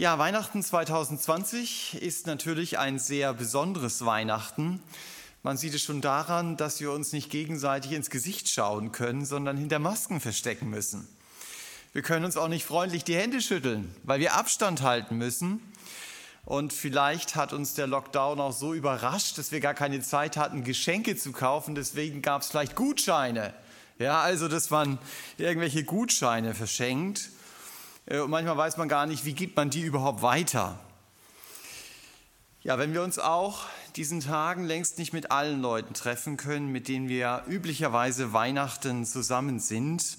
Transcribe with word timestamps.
Ja, 0.00 0.18
Weihnachten 0.18 0.62
2020 0.62 2.00
ist 2.00 2.26
natürlich 2.26 2.78
ein 2.78 2.98
sehr 2.98 3.34
besonderes 3.34 4.02
Weihnachten. 4.06 4.82
Man 5.42 5.58
sieht 5.58 5.74
es 5.74 5.82
schon 5.82 6.00
daran, 6.00 6.56
dass 6.56 6.80
wir 6.80 6.90
uns 6.90 7.12
nicht 7.12 7.28
gegenseitig 7.28 7.92
ins 7.92 8.08
Gesicht 8.08 8.48
schauen 8.48 8.92
können, 8.92 9.26
sondern 9.26 9.58
hinter 9.58 9.78
Masken 9.78 10.18
verstecken 10.18 10.70
müssen. 10.70 11.06
Wir 11.92 12.00
können 12.00 12.24
uns 12.24 12.38
auch 12.38 12.48
nicht 12.48 12.64
freundlich 12.64 13.04
die 13.04 13.14
Hände 13.14 13.42
schütteln, 13.42 13.94
weil 14.02 14.20
wir 14.20 14.36
Abstand 14.36 14.80
halten 14.80 15.18
müssen. 15.18 15.60
Und 16.46 16.72
vielleicht 16.72 17.36
hat 17.36 17.52
uns 17.52 17.74
der 17.74 17.86
Lockdown 17.86 18.40
auch 18.40 18.54
so 18.54 18.72
überrascht, 18.72 19.36
dass 19.36 19.52
wir 19.52 19.60
gar 19.60 19.74
keine 19.74 20.00
Zeit 20.00 20.38
hatten, 20.38 20.64
Geschenke 20.64 21.14
zu 21.14 21.30
kaufen. 21.30 21.74
Deswegen 21.74 22.22
gab 22.22 22.40
es 22.40 22.48
vielleicht 22.48 22.74
Gutscheine. 22.74 23.52
Ja, 23.98 24.22
also 24.22 24.48
dass 24.48 24.70
man 24.70 24.98
irgendwelche 25.36 25.84
Gutscheine 25.84 26.54
verschenkt. 26.54 27.28
Äh, 28.10 28.18
und 28.18 28.30
manchmal 28.30 28.58
weiß 28.58 28.76
man 28.76 28.88
gar 28.88 29.06
nicht, 29.06 29.24
wie 29.24 29.32
gibt 29.32 29.56
man 29.56 29.70
die 29.70 29.80
überhaupt 29.80 30.20
weiter. 30.20 30.78
Ja, 32.62 32.78
wenn 32.78 32.92
wir 32.92 33.02
uns 33.02 33.18
auch 33.18 33.64
diesen 33.96 34.20
Tagen 34.20 34.64
längst 34.64 34.98
nicht 34.98 35.14
mit 35.14 35.30
allen 35.30 35.62
Leuten 35.62 35.94
treffen 35.94 36.36
können, 36.36 36.70
mit 36.70 36.88
denen 36.88 37.08
wir 37.08 37.44
üblicherweise 37.48 38.34
Weihnachten 38.34 39.06
zusammen 39.06 39.60
sind. 39.60 40.18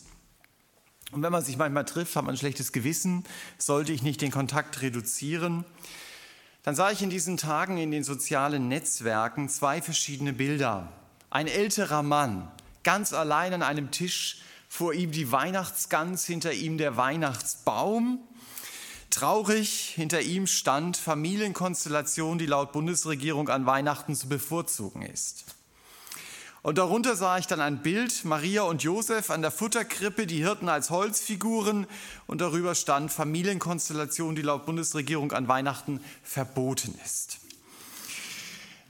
Und 1.11 1.21
wenn 1.21 1.31
man 1.31 1.43
sich 1.43 1.57
manchmal 1.57 1.85
trifft, 1.85 2.15
hat 2.15 2.25
man 2.25 2.33
ein 2.33 2.37
schlechtes 2.37 2.71
Gewissen, 2.71 3.25
sollte 3.59 3.91
ich 3.91 4.01
nicht 4.01 4.21
den 4.21 4.31
Kontakt 4.31 4.81
reduzieren. 4.81 5.65
Dann 6.63 6.75
sah 6.75 6.89
ich 6.89 7.03
in 7.03 7.09
diesen 7.09 7.37
Tagen 7.37 7.77
in 7.77 7.91
den 7.91 8.03
sozialen 8.03 8.67
Netzwerken 8.67 9.47
zwei 9.49 9.81
verschiedene 9.81 10.33
Bilder. 10.33 10.91
Ein 11.29 11.47
älterer 11.47 12.01
Mann, 12.01 12.49
ganz 12.83 13.13
allein 13.13 13.53
an 13.53 13.61
einem 13.61 13.91
Tisch 13.91 14.41
vor 14.71 14.93
ihm 14.93 15.11
die 15.11 15.33
Weihnachtsgans, 15.33 16.25
hinter 16.25 16.53
ihm 16.53 16.77
der 16.77 16.95
Weihnachtsbaum. 16.95 18.19
Traurig 19.09 19.91
hinter 19.95 20.21
ihm 20.21 20.47
stand 20.47 20.95
Familienkonstellation, 20.95 22.37
die 22.37 22.45
laut 22.45 22.71
Bundesregierung 22.71 23.49
an 23.49 23.65
Weihnachten 23.65 24.15
zu 24.15 24.29
bevorzugen 24.29 25.01
ist. 25.01 25.43
Und 26.61 26.77
darunter 26.77 27.17
sah 27.17 27.37
ich 27.37 27.47
dann 27.47 27.59
ein 27.59 27.81
Bild, 27.81 28.23
Maria 28.23 28.61
und 28.61 28.81
Josef 28.81 29.29
an 29.29 29.41
der 29.41 29.51
Futterkrippe, 29.51 30.25
die 30.25 30.41
Hirten 30.41 30.69
als 30.69 30.89
Holzfiguren 30.89 31.85
und 32.25 32.39
darüber 32.39 32.73
stand 32.73 33.11
Familienkonstellation, 33.11 34.37
die 34.37 34.41
laut 34.41 34.65
Bundesregierung 34.65 35.33
an 35.33 35.49
Weihnachten 35.49 35.99
verboten 36.23 36.97
ist. 37.03 37.39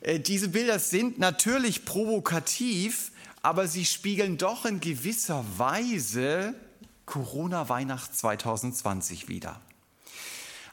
Äh, 0.02 0.20
diese 0.20 0.50
Bilder 0.50 0.78
sind 0.78 1.18
natürlich 1.18 1.86
provokativ, 1.86 3.11
aber 3.44 3.68
sie 3.68 3.86
spiegeln 3.86 4.38
doch 4.38 4.66
in 4.66 4.80
gewisser 4.80 5.44
Weise 5.58 6.54
Corona-Weihnacht 7.06 8.16
2020 8.16 9.28
wider. 9.28 9.60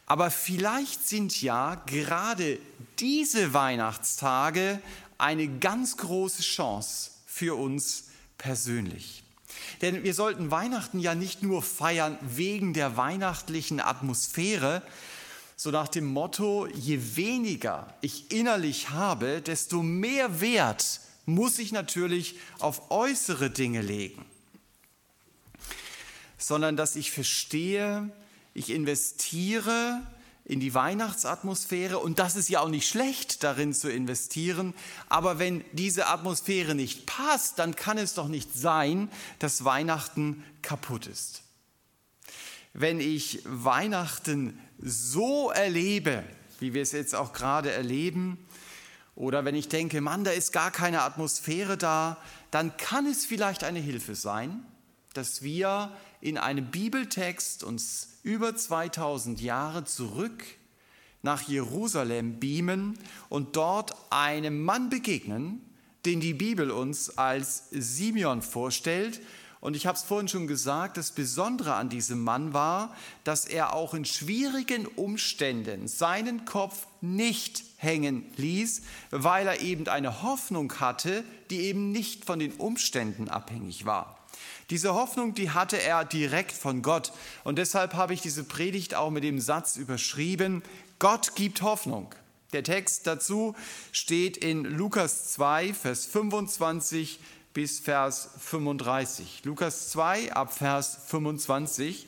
Aber 0.06 0.30
vielleicht 0.30 1.06
sind 1.06 1.40
ja 1.42 1.74
gerade 1.86 2.58
diese 2.98 3.52
Weihnachtstage 3.52 4.80
eine 5.18 5.48
ganz 5.48 5.96
große 5.96 6.42
Chance 6.42 7.10
für 7.26 7.56
uns 7.56 8.04
persönlich. 8.38 9.22
Denn 9.82 10.04
wir 10.04 10.14
sollten 10.14 10.50
Weihnachten 10.50 10.98
ja 11.00 11.14
nicht 11.14 11.42
nur 11.42 11.62
feiern 11.62 12.18
wegen 12.22 12.72
der 12.72 12.96
weihnachtlichen 12.96 13.80
Atmosphäre, 13.80 14.82
so 15.56 15.70
nach 15.70 15.88
dem 15.88 16.06
Motto, 16.06 16.66
je 16.68 17.16
weniger 17.16 17.92
ich 18.00 18.30
innerlich 18.30 18.90
habe, 18.90 19.42
desto 19.42 19.82
mehr 19.82 20.40
Wert 20.40 21.00
muss 21.28 21.58
ich 21.58 21.72
natürlich 21.72 22.36
auf 22.58 22.90
äußere 22.90 23.50
Dinge 23.50 23.82
legen, 23.82 24.24
sondern 26.38 26.74
dass 26.74 26.96
ich 26.96 27.10
verstehe, 27.10 28.10
ich 28.54 28.70
investiere 28.70 30.00
in 30.46 30.58
die 30.58 30.72
Weihnachtsatmosphäre 30.72 31.98
und 31.98 32.18
das 32.18 32.34
ist 32.34 32.48
ja 32.48 32.60
auch 32.60 32.70
nicht 32.70 32.88
schlecht, 32.88 33.44
darin 33.44 33.74
zu 33.74 33.92
investieren, 33.92 34.72
aber 35.10 35.38
wenn 35.38 35.62
diese 35.72 36.06
Atmosphäre 36.06 36.74
nicht 36.74 37.04
passt, 37.04 37.58
dann 37.58 37.76
kann 37.76 37.98
es 37.98 38.14
doch 38.14 38.28
nicht 38.28 38.54
sein, 38.54 39.10
dass 39.38 39.64
Weihnachten 39.64 40.42
kaputt 40.62 41.06
ist. 41.06 41.42
Wenn 42.72 43.00
ich 43.00 43.42
Weihnachten 43.44 44.58
so 44.78 45.50
erlebe, 45.50 46.24
wie 46.58 46.72
wir 46.72 46.80
es 46.80 46.92
jetzt 46.92 47.14
auch 47.14 47.34
gerade 47.34 47.70
erleben, 47.70 48.38
oder 49.18 49.44
wenn 49.44 49.56
ich 49.56 49.66
denke, 49.66 50.00
Mann, 50.00 50.22
da 50.22 50.30
ist 50.30 50.52
gar 50.52 50.70
keine 50.70 51.02
Atmosphäre 51.02 51.76
da, 51.76 52.18
dann 52.52 52.76
kann 52.76 53.04
es 53.04 53.26
vielleicht 53.26 53.64
eine 53.64 53.80
Hilfe 53.80 54.14
sein, 54.14 54.62
dass 55.12 55.42
wir 55.42 55.90
in 56.20 56.38
einem 56.38 56.66
Bibeltext 56.66 57.64
uns 57.64 58.20
über 58.22 58.54
2000 58.54 59.40
Jahre 59.40 59.82
zurück 59.82 60.44
nach 61.22 61.42
Jerusalem 61.48 62.38
beamen 62.38 62.96
und 63.28 63.56
dort 63.56 63.92
einem 64.10 64.62
Mann 64.62 64.88
begegnen, 64.88 65.62
den 66.06 66.20
die 66.20 66.34
Bibel 66.34 66.70
uns 66.70 67.18
als 67.18 67.70
Simeon 67.72 68.40
vorstellt 68.40 69.20
und 69.60 69.74
ich 69.74 69.86
habe 69.86 69.96
es 69.96 70.04
vorhin 70.04 70.28
schon 70.28 70.46
gesagt, 70.46 70.96
das 70.96 71.10
Besondere 71.10 71.74
an 71.74 71.88
diesem 71.88 72.22
Mann 72.22 72.52
war, 72.52 72.94
dass 73.24 73.44
er 73.44 73.74
auch 73.74 73.92
in 73.92 74.04
schwierigen 74.04 74.86
Umständen 74.86 75.88
seinen 75.88 76.44
Kopf 76.44 76.86
nicht 77.00 77.64
hängen 77.76 78.24
ließ, 78.36 78.82
weil 79.10 79.46
er 79.46 79.60
eben 79.60 79.88
eine 79.88 80.22
Hoffnung 80.22 80.72
hatte, 80.78 81.24
die 81.50 81.62
eben 81.62 81.90
nicht 81.90 82.24
von 82.24 82.38
den 82.38 82.52
Umständen 82.52 83.28
abhängig 83.28 83.84
war. 83.84 84.18
Diese 84.70 84.94
Hoffnung, 84.94 85.34
die 85.34 85.50
hatte 85.50 85.80
er 85.80 86.04
direkt 86.04 86.52
von 86.52 86.82
Gott. 86.82 87.12
Und 87.42 87.58
deshalb 87.58 87.94
habe 87.94 88.14
ich 88.14 88.20
diese 88.20 88.44
Predigt 88.44 88.94
auch 88.94 89.10
mit 89.10 89.24
dem 89.24 89.40
Satz 89.40 89.76
überschrieben, 89.76 90.62
Gott 90.98 91.34
gibt 91.34 91.62
Hoffnung. 91.62 92.14
Der 92.52 92.62
Text 92.62 93.06
dazu 93.06 93.54
steht 93.92 94.36
in 94.36 94.64
Lukas 94.64 95.32
2, 95.32 95.74
Vers 95.74 96.06
25 96.06 97.18
bis 97.58 97.80
Vers 97.80 98.30
35. 98.38 99.40
Lukas 99.42 99.90
2 99.90 100.32
ab 100.32 100.56
Vers 100.56 100.96
25. 101.08 102.06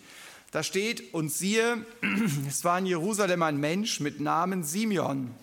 Da 0.53 0.63
steht, 0.63 1.13
und 1.13 1.29
siehe, 1.29 1.85
es 2.47 2.63
war 2.63 2.79
in 2.79 2.87
Jerusalem 2.87 3.43
ein 3.43 3.57
Mensch 3.57 3.99
mit 3.99 4.21
Namen 4.21 4.63
Simeon. 4.63 5.35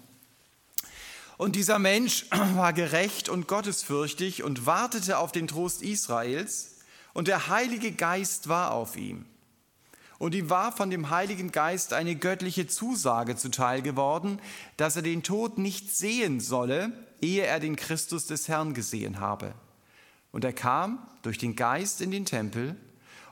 Und 1.35 1.57
dieser 1.57 1.78
Mensch 1.78 2.25
war 2.56 2.72
gerecht 2.72 3.28
und 3.28 3.50
gottesfürchtig 3.50 4.44
und 4.44 4.66
wartete 4.66 5.17
auf 5.17 5.34
den 5.34 5.46
Trost 5.46 5.81
Israels. 5.81 6.78
Und 7.13 7.28
der 7.28 7.50
Heilige 7.50 7.91
Geist 7.91 8.47
war 8.47 8.72
auf 8.72 8.96
ihm. 8.96 9.25
Und 10.19 10.35
ihm 10.35 10.50
war 10.50 10.72
von 10.72 10.90
dem 10.90 11.09
Heiligen 11.09 11.51
Geist 11.51 11.91
eine 11.91 12.16
göttliche 12.16 12.66
Zusage 12.66 13.35
zuteil 13.35 13.81
geworden, 13.81 14.40
dass 14.78 14.96
er 14.96 15.01
den 15.01 15.22
Tod 15.22 15.57
nicht 15.57 15.94
sehen 15.94 16.40
solle, 16.40 16.94
ehe 17.19 17.44
er 17.44 17.59
den 17.59 17.75
Christus 17.75 18.25
des 18.25 18.47
Herrn 18.47 18.73
gesehen 18.73 19.19
habe. 19.19 19.53
Und 20.38 20.46
er 20.46 20.53
kam 20.53 21.00
durch 21.24 21.40
den 21.40 21.56
Geist 21.56 22.00
in 22.00 22.12
den 22.12 22.24
Tempel. 22.24 22.75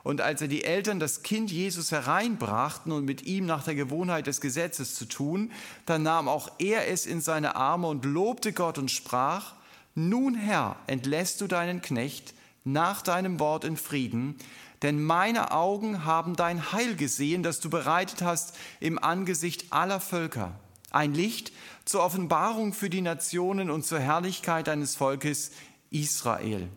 Und 0.02 0.20
als 0.20 0.40
er 0.40 0.48
die 0.48 0.64
Eltern 0.64 0.98
das 0.98 1.22
Kind 1.22 1.52
Jesus 1.52 1.92
hereinbrachten 1.92 2.90
und 2.90 3.04
mit 3.04 3.22
ihm 3.26 3.46
nach 3.46 3.62
der 3.62 3.76
Gewohnheit 3.76 4.26
des 4.26 4.40
Gesetzes 4.40 4.96
zu 4.96 5.04
tun, 5.04 5.52
dann 5.84 6.02
nahm 6.02 6.26
auch 6.26 6.50
er 6.58 6.88
es 6.88 7.06
in 7.06 7.20
seine 7.20 7.54
Arme 7.54 7.86
und 7.86 8.04
lobte 8.04 8.52
Gott 8.52 8.76
und 8.76 8.90
sprach, 8.90 9.54
Nun 9.94 10.34
Herr, 10.34 10.74
entlässt 10.88 11.40
du 11.40 11.46
deinen 11.46 11.80
Knecht 11.80 12.34
nach 12.64 13.02
deinem 13.02 13.38
Wort 13.38 13.62
in 13.62 13.76
Frieden, 13.76 14.34
denn 14.82 15.00
meine 15.00 15.52
Augen 15.52 16.04
haben 16.04 16.34
dein 16.34 16.72
Heil 16.72 16.96
gesehen, 16.96 17.44
das 17.44 17.60
du 17.60 17.70
bereitet 17.70 18.20
hast 18.20 18.56
im 18.80 18.98
Angesicht 18.98 19.66
aller 19.70 20.00
Völker. 20.00 20.58
Ein 20.90 21.14
Licht 21.14 21.52
zur 21.84 22.02
Offenbarung 22.02 22.72
für 22.72 22.90
die 22.90 23.00
Nationen 23.00 23.70
und 23.70 23.86
zur 23.86 24.00
Herrlichkeit 24.00 24.66
deines 24.66 24.96
Volkes 24.96 25.52
Israel. 25.90 26.68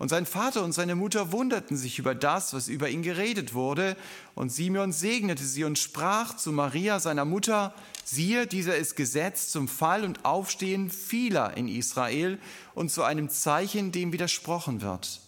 Und 0.00 0.08
sein 0.08 0.24
Vater 0.24 0.64
und 0.64 0.72
seine 0.72 0.94
Mutter 0.94 1.30
wunderten 1.30 1.76
sich 1.76 1.98
über 1.98 2.14
das, 2.14 2.54
was 2.54 2.68
über 2.68 2.88
ihn 2.88 3.02
geredet 3.02 3.52
wurde. 3.52 3.98
Und 4.34 4.50
Simeon 4.50 4.92
segnete 4.92 5.44
sie 5.44 5.62
und 5.64 5.78
sprach 5.78 6.34
zu 6.34 6.52
Maria, 6.52 6.98
seiner 7.00 7.26
Mutter, 7.26 7.74
siehe, 8.02 8.46
dieser 8.46 8.76
ist 8.76 8.96
gesetzt 8.96 9.52
zum 9.52 9.68
Fall 9.68 10.04
und 10.04 10.24
Aufstehen 10.24 10.88
vieler 10.88 11.54
in 11.54 11.68
Israel 11.68 12.38
und 12.74 12.90
zu 12.90 13.02
einem 13.02 13.28
Zeichen, 13.28 13.92
dem 13.92 14.14
widersprochen 14.14 14.80
wird. 14.80 15.20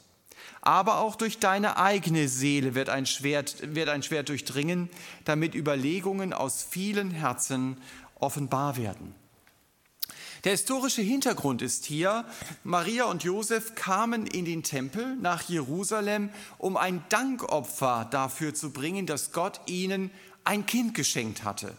Aber 0.62 1.00
auch 1.00 1.16
durch 1.16 1.38
deine 1.38 1.76
eigene 1.76 2.26
Seele 2.26 2.74
wird 2.74 2.88
ein 2.88 3.04
Schwert, 3.04 3.74
wird 3.74 3.90
ein 3.90 4.02
Schwert 4.02 4.30
durchdringen, 4.30 4.88
damit 5.26 5.54
Überlegungen 5.54 6.32
aus 6.32 6.62
vielen 6.62 7.10
Herzen 7.10 7.76
offenbar 8.14 8.78
werden. 8.78 9.21
Der 10.44 10.52
historische 10.52 11.02
Hintergrund 11.02 11.62
ist 11.62 11.84
hier, 11.84 12.24
Maria 12.64 13.04
und 13.04 13.22
Josef 13.22 13.76
kamen 13.76 14.26
in 14.26 14.44
den 14.44 14.64
Tempel 14.64 15.14
nach 15.16 15.42
Jerusalem, 15.42 16.30
um 16.58 16.76
ein 16.76 17.04
Dankopfer 17.10 18.08
dafür 18.10 18.52
zu 18.52 18.72
bringen, 18.72 19.06
dass 19.06 19.30
Gott 19.30 19.60
ihnen 19.66 20.10
ein 20.42 20.66
Kind 20.66 20.94
geschenkt 20.94 21.44
hatte. 21.44 21.76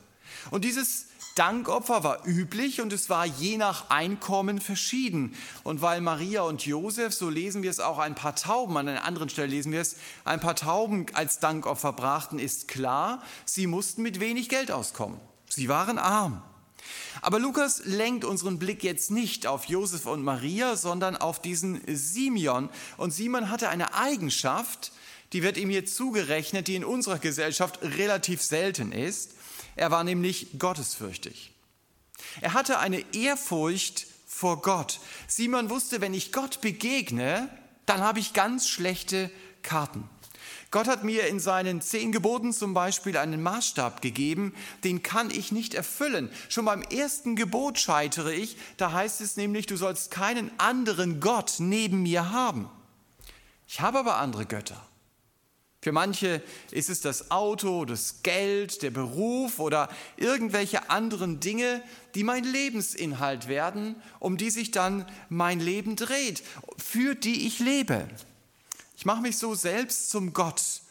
Und 0.50 0.64
dieses 0.64 1.08
Dankopfer 1.36 2.06
war 2.06 2.26
üblich 2.26 2.80
und 2.80 2.94
es 2.94 3.10
war 3.10 3.26
je 3.26 3.58
nach 3.58 3.90
Einkommen 3.90 4.62
verschieden. 4.62 5.36
Und 5.64 5.82
weil 5.82 6.00
Maria 6.00 6.44
und 6.44 6.66
Josef, 6.66 7.14
so 7.14 7.30
lesen 7.30 7.64
wir 7.64 7.70
es 7.70 7.82
auch, 7.82 8.00
ein 8.00 8.16
paar 8.16 8.36
Tauben, 8.36 8.78
an 8.78 8.88
einer 8.88 9.04
anderen 9.04 9.28
Stelle 9.28 9.48
lesen 9.48 9.74
wir 9.74 9.82
es, 9.82 9.98
ein 10.24 10.40
paar 10.40 10.56
Tauben 10.56 11.08
als 11.14 11.40
Dankopfer 11.40 11.92
brachten, 11.92 12.40
ist 12.40 12.70
klar, 12.70 13.22
sie 13.44 13.68
mussten 13.68 14.04
mit 14.04 14.22
wenig 14.22 14.48
Geld 14.48 14.72
auskommen. 14.72 15.20
Sie 15.50 15.68
waren 15.68 15.98
arm. 15.98 16.42
Aber 17.22 17.40
Lukas 17.40 17.82
lenkt 17.86 18.26
unseren 18.26 18.60
Blick 18.60 18.84
jetzt 18.84 19.12
nicht 19.12 19.48
auf 19.48 19.66
Josef 19.66 20.06
und 20.06 20.24
Maria, 20.24 20.76
sondern 20.76 21.16
auf 21.16 21.42
diesen 21.42 21.82
Simeon. 21.88 22.70
Und 22.98 23.12
Simon 23.12 23.50
hatte 23.50 23.70
eine 23.70 23.94
Eigenschaft, 23.94 24.92
die 25.32 25.44
wird 25.44 25.58
ihm 25.58 25.70
hier 25.70 25.86
zugerechnet, 25.86 26.68
die 26.68 26.76
in 26.76 26.86
unserer 26.86 27.20
Gesellschaft 27.20 27.80
relativ 27.82 28.42
selten 28.42 28.92
ist. 28.92 29.32
Er 29.76 29.92
war 29.92 30.04
nämlich 30.04 30.60
gottesfürchtig. 30.60 31.52
Er 32.42 32.54
hatte 32.54 32.80
eine 32.80 33.04
Ehrfurcht 33.14 34.08
vor 34.28 34.62
Gott. 34.62 35.00
Simon 35.28 35.70
wusste, 35.70 36.02
wenn 36.02 36.14
ich 36.14 36.32
Gott 36.32 36.62
begegne, 36.62 37.50
dann 37.86 38.02
habe 38.02 38.20
ich 38.20 38.34
ganz 38.34 38.68
schlechte 38.68 39.32
Karten. 39.62 40.10
Gott 40.74 40.88
hat 40.88 41.04
mir 41.04 41.28
in 41.28 41.40
seinen 41.40 41.82
zehn 41.82 42.12
Geboten 42.12 42.52
zum 42.52 42.74
Beispiel 42.74 43.16
einen 43.16 43.44
Maßstab 43.44 44.02
gegeben, 44.02 44.56
den 44.84 45.04
kann 45.04 45.30
ich 45.30 45.52
nicht 45.52 45.76
erfüllen. 45.76 46.32
Schon 46.50 46.66
beim 46.66 46.82
ersten 46.82 47.36
Gebot 47.36 47.78
scheitere 47.78 48.34
ich, 48.34 48.58
da 48.78 48.92
heißt 48.92 49.22
es 49.22 49.38
nämlich, 49.38 49.68
du 49.68 49.78
sollst 49.78 50.10
keinen 50.10 50.50
anderen 50.58 51.20
Gott 51.20 51.58
neben 51.60 52.02
mir 52.02 52.32
haben. 52.32 52.72
Ich 53.68 53.82
habe 53.82 54.00
aber 54.00 54.18
andere 54.18 54.48
Götter. 54.48 54.84
Für 55.80 55.92
manche 55.92 56.42
ist 56.72 56.90
es 56.90 57.02
das 57.02 57.30
Auto, 57.30 57.86
das 57.86 58.24
Geld, 58.24 58.82
der 58.82 58.90
Beruf 58.90 59.60
oder 59.60 59.90
irgendwelche 60.18 60.90
anderen 60.90 61.40
Dinge, 61.40 61.84
die 62.16 62.24
mein 62.24 62.46
Lebensinhalt 62.46 63.48
werden, 63.48 63.96
um 64.18 64.38
die 64.38 64.50
sich 64.50 64.72
dann 64.72 65.06
mein 65.30 65.60
Leben 65.60 65.96
dreht, 65.96 66.42
für 66.80 67.14
die 67.14 67.46
ich 67.46 67.60
lebe. 67.60 68.08
Ich 68.96 69.06
mache 69.06 69.22
mich 69.22 69.38
so 69.38 69.56
selbst 69.56 70.10
zum 70.10 70.34
Gott, 70.34 70.82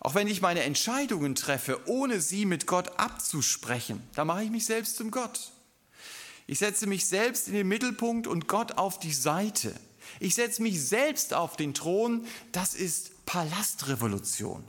auch 0.00 0.14
wenn 0.14 0.28
ich 0.28 0.40
meine 0.40 0.62
Entscheidungen 0.62 1.34
treffe, 1.34 1.80
ohne 1.88 2.20
sie 2.20 2.44
mit 2.44 2.66
Gott 2.66 2.98
abzusprechen. 2.98 4.02
Da 4.14 4.24
mache 4.24 4.44
ich 4.44 4.50
mich 4.50 4.66
selbst 4.66 4.96
zum 4.96 5.10
Gott. 5.10 5.52
Ich 6.46 6.58
setze 6.58 6.86
mich 6.86 7.06
selbst 7.06 7.48
in 7.48 7.54
den 7.54 7.66
Mittelpunkt 7.66 8.26
und 8.26 8.46
Gott 8.46 8.72
auf 8.78 8.98
die 8.98 9.12
Seite. 9.12 9.74
Ich 10.20 10.34
setze 10.34 10.62
mich 10.62 10.82
selbst 10.86 11.34
auf 11.34 11.56
den 11.56 11.74
Thron. 11.74 12.24
Das 12.52 12.74
ist 12.74 13.26
Palastrevolution. 13.26 14.64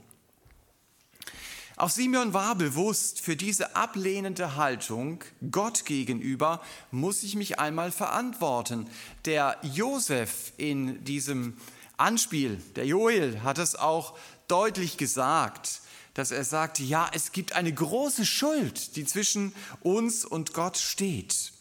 Auch 1.76 1.90
Simeon 1.90 2.34
war 2.34 2.56
bewusst, 2.56 3.20
für 3.20 3.36
diese 3.36 3.76
ablehnende 3.76 4.56
Haltung 4.56 5.22
Gott 5.52 5.84
gegenüber 5.84 6.60
muss 6.90 7.22
ich 7.22 7.36
mich 7.36 7.60
einmal 7.60 7.92
verantworten. 7.92 8.90
Der 9.26 9.56
Josef 9.62 10.52
in 10.56 11.04
diesem 11.04 11.56
Anspiel, 11.98 12.60
der 12.76 12.86
Joel 12.86 13.42
hat 13.42 13.58
es 13.58 13.76
auch 13.76 14.16
deutlich 14.46 14.96
gesagt, 14.96 15.80
dass 16.14 16.30
er 16.30 16.44
sagt, 16.44 16.80
ja, 16.80 17.08
es 17.12 17.32
gibt 17.32 17.52
eine 17.52 17.72
große 17.72 18.26
Schuld, 18.26 18.96
die 18.96 19.04
zwischen 19.04 19.52
uns 19.80 20.24
und 20.24 20.52
Gott 20.52 20.76
steht. 20.76 21.52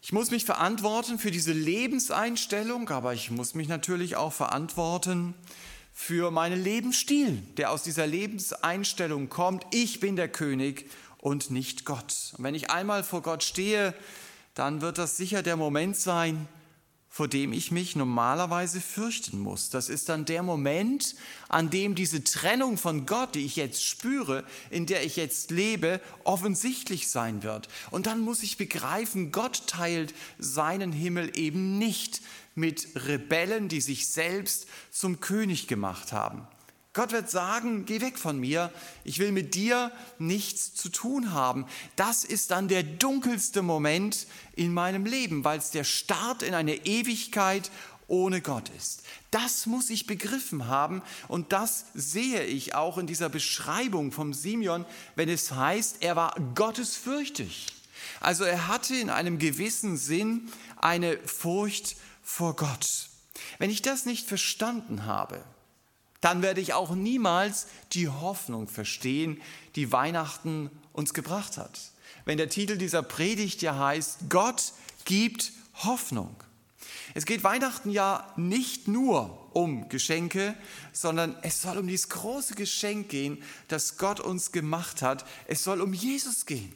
Ich 0.00 0.12
muss 0.12 0.30
mich 0.30 0.44
verantworten 0.44 1.18
für 1.18 1.30
diese 1.30 1.52
Lebenseinstellung, 1.52 2.88
aber 2.90 3.14
ich 3.14 3.30
muss 3.30 3.54
mich 3.54 3.68
natürlich 3.68 4.16
auch 4.16 4.32
verantworten 4.32 5.34
für 5.94 6.30
meinen 6.30 6.62
Lebensstil, 6.62 7.42
der 7.56 7.70
aus 7.70 7.82
dieser 7.82 8.06
Lebenseinstellung 8.06 9.28
kommt. 9.28 9.64
Ich 9.70 10.00
bin 10.00 10.16
der 10.16 10.28
König 10.28 10.90
und 11.18 11.50
nicht 11.50 11.84
Gott. 11.84 12.34
Und 12.36 12.44
wenn 12.44 12.54
ich 12.54 12.70
einmal 12.70 13.02
vor 13.04 13.22
Gott 13.22 13.42
stehe, 13.42 13.94
dann 14.54 14.80
wird 14.82 14.98
das 14.98 15.16
sicher 15.16 15.42
der 15.42 15.56
Moment 15.56 15.96
sein, 15.96 16.48
vor 17.14 17.28
dem 17.28 17.52
ich 17.52 17.70
mich 17.70 17.94
normalerweise 17.94 18.80
fürchten 18.80 19.38
muss. 19.38 19.70
Das 19.70 19.88
ist 19.88 20.08
dann 20.08 20.24
der 20.24 20.42
Moment, 20.42 21.14
an 21.48 21.70
dem 21.70 21.94
diese 21.94 22.24
Trennung 22.24 22.76
von 22.76 23.06
Gott, 23.06 23.36
die 23.36 23.46
ich 23.46 23.54
jetzt 23.54 23.84
spüre, 23.84 24.42
in 24.68 24.86
der 24.86 25.04
ich 25.04 25.14
jetzt 25.14 25.52
lebe, 25.52 26.00
offensichtlich 26.24 27.08
sein 27.08 27.44
wird. 27.44 27.68
Und 27.92 28.06
dann 28.06 28.20
muss 28.20 28.42
ich 28.42 28.56
begreifen, 28.56 29.30
Gott 29.30 29.68
teilt 29.68 30.12
seinen 30.40 30.90
Himmel 30.90 31.38
eben 31.38 31.78
nicht 31.78 32.20
mit 32.56 32.88
Rebellen, 32.96 33.68
die 33.68 33.80
sich 33.80 34.08
selbst 34.08 34.66
zum 34.90 35.20
König 35.20 35.68
gemacht 35.68 36.12
haben. 36.12 36.48
Gott 36.94 37.10
wird 37.10 37.28
sagen, 37.28 37.86
geh 37.86 38.00
weg 38.00 38.18
von 38.18 38.38
mir, 38.38 38.72
ich 39.02 39.18
will 39.18 39.32
mit 39.32 39.56
dir 39.56 39.90
nichts 40.20 40.74
zu 40.74 40.88
tun 40.88 41.32
haben. 41.32 41.66
Das 41.96 42.22
ist 42.22 42.52
dann 42.52 42.68
der 42.68 42.84
dunkelste 42.84 43.62
Moment 43.62 44.28
in 44.54 44.72
meinem 44.72 45.04
Leben, 45.04 45.44
weil 45.44 45.58
es 45.58 45.72
der 45.72 45.82
Start 45.82 46.44
in 46.44 46.54
eine 46.54 46.86
Ewigkeit 46.86 47.72
ohne 48.06 48.40
Gott 48.40 48.68
ist. 48.78 49.02
Das 49.32 49.66
muss 49.66 49.90
ich 49.90 50.06
begriffen 50.06 50.68
haben 50.68 51.02
und 51.26 51.52
das 51.52 51.86
sehe 51.94 52.44
ich 52.44 52.76
auch 52.76 52.96
in 52.96 53.08
dieser 53.08 53.28
Beschreibung 53.28 54.12
vom 54.12 54.32
Simeon, 54.32 54.84
wenn 55.16 55.28
es 55.28 55.50
heißt, 55.50 55.96
er 56.00 56.14
war 56.14 56.36
gottesfürchtig. 56.54 57.66
Also 58.20 58.44
er 58.44 58.68
hatte 58.68 58.94
in 58.94 59.10
einem 59.10 59.40
gewissen 59.40 59.96
Sinn 59.96 60.48
eine 60.76 61.18
Furcht 61.26 61.96
vor 62.22 62.54
Gott. 62.54 63.08
Wenn 63.58 63.70
ich 63.70 63.82
das 63.82 64.06
nicht 64.06 64.28
verstanden 64.28 65.06
habe, 65.06 65.42
dann 66.24 66.40
werde 66.40 66.62
ich 66.62 66.72
auch 66.72 66.94
niemals 66.94 67.66
die 67.92 68.08
Hoffnung 68.08 68.66
verstehen, 68.66 69.42
die 69.76 69.92
Weihnachten 69.92 70.70
uns 70.94 71.12
gebracht 71.12 71.58
hat. 71.58 71.78
Wenn 72.24 72.38
der 72.38 72.48
Titel 72.48 72.78
dieser 72.78 73.02
Predigt 73.02 73.60
ja 73.60 73.78
heißt, 73.78 74.30
Gott 74.30 74.72
gibt 75.04 75.52
Hoffnung. 75.74 76.34
Es 77.12 77.26
geht 77.26 77.44
Weihnachten 77.44 77.90
ja 77.90 78.32
nicht 78.36 78.88
nur 78.88 79.54
um 79.54 79.90
Geschenke, 79.90 80.54
sondern 80.92 81.36
es 81.42 81.60
soll 81.60 81.76
um 81.76 81.86
dieses 81.86 82.08
große 82.08 82.54
Geschenk 82.54 83.10
gehen, 83.10 83.42
das 83.68 83.98
Gott 83.98 84.18
uns 84.18 84.50
gemacht 84.50 85.02
hat. 85.02 85.26
Es 85.46 85.62
soll 85.62 85.82
um 85.82 85.92
Jesus 85.92 86.46
gehen. 86.46 86.72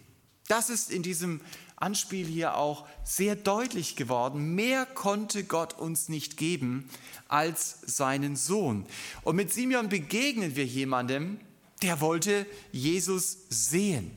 Das 0.47 0.69
ist 0.69 0.91
in 0.91 1.03
diesem 1.03 1.41
Anspiel 1.81 2.27
hier 2.27 2.57
auch 2.57 2.87
sehr 3.05 3.37
deutlich 3.37 3.97
geworden. 3.97 4.55
Mehr 4.55 4.85
konnte 4.85 5.45
Gott 5.45 5.79
uns 5.79 6.09
nicht 6.09 6.37
geben 6.37 6.89
als 7.29 7.79
seinen 7.87 8.37
Sohn. 8.37 8.87
Und 9.23 9.37
mit 9.37 9.53
Simeon 9.53 9.89
begegnen 9.89 10.57
wir 10.57 10.67
jemandem, 10.67 11.41
der 11.83 12.01
wollte 12.01 12.47
Jesus 12.73 13.39
sehen. 13.49 14.17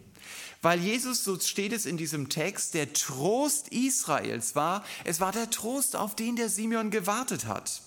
Weil 0.63 0.79
Jesus, 0.79 1.23
so 1.23 1.39
steht 1.39 1.73
es 1.73 1.85
in 1.85 1.97
diesem 1.97 2.29
Text, 2.29 2.75
der 2.75 2.93
Trost 2.93 3.69
Israels 3.69 4.55
war. 4.55 4.83
Es 5.03 5.19
war 5.19 5.31
der 5.31 5.49
Trost, 5.49 5.95
auf 5.95 6.15
den 6.15 6.35
der 6.35 6.49
Simeon 6.49 6.91
gewartet 6.91 7.45
hat. 7.45 7.81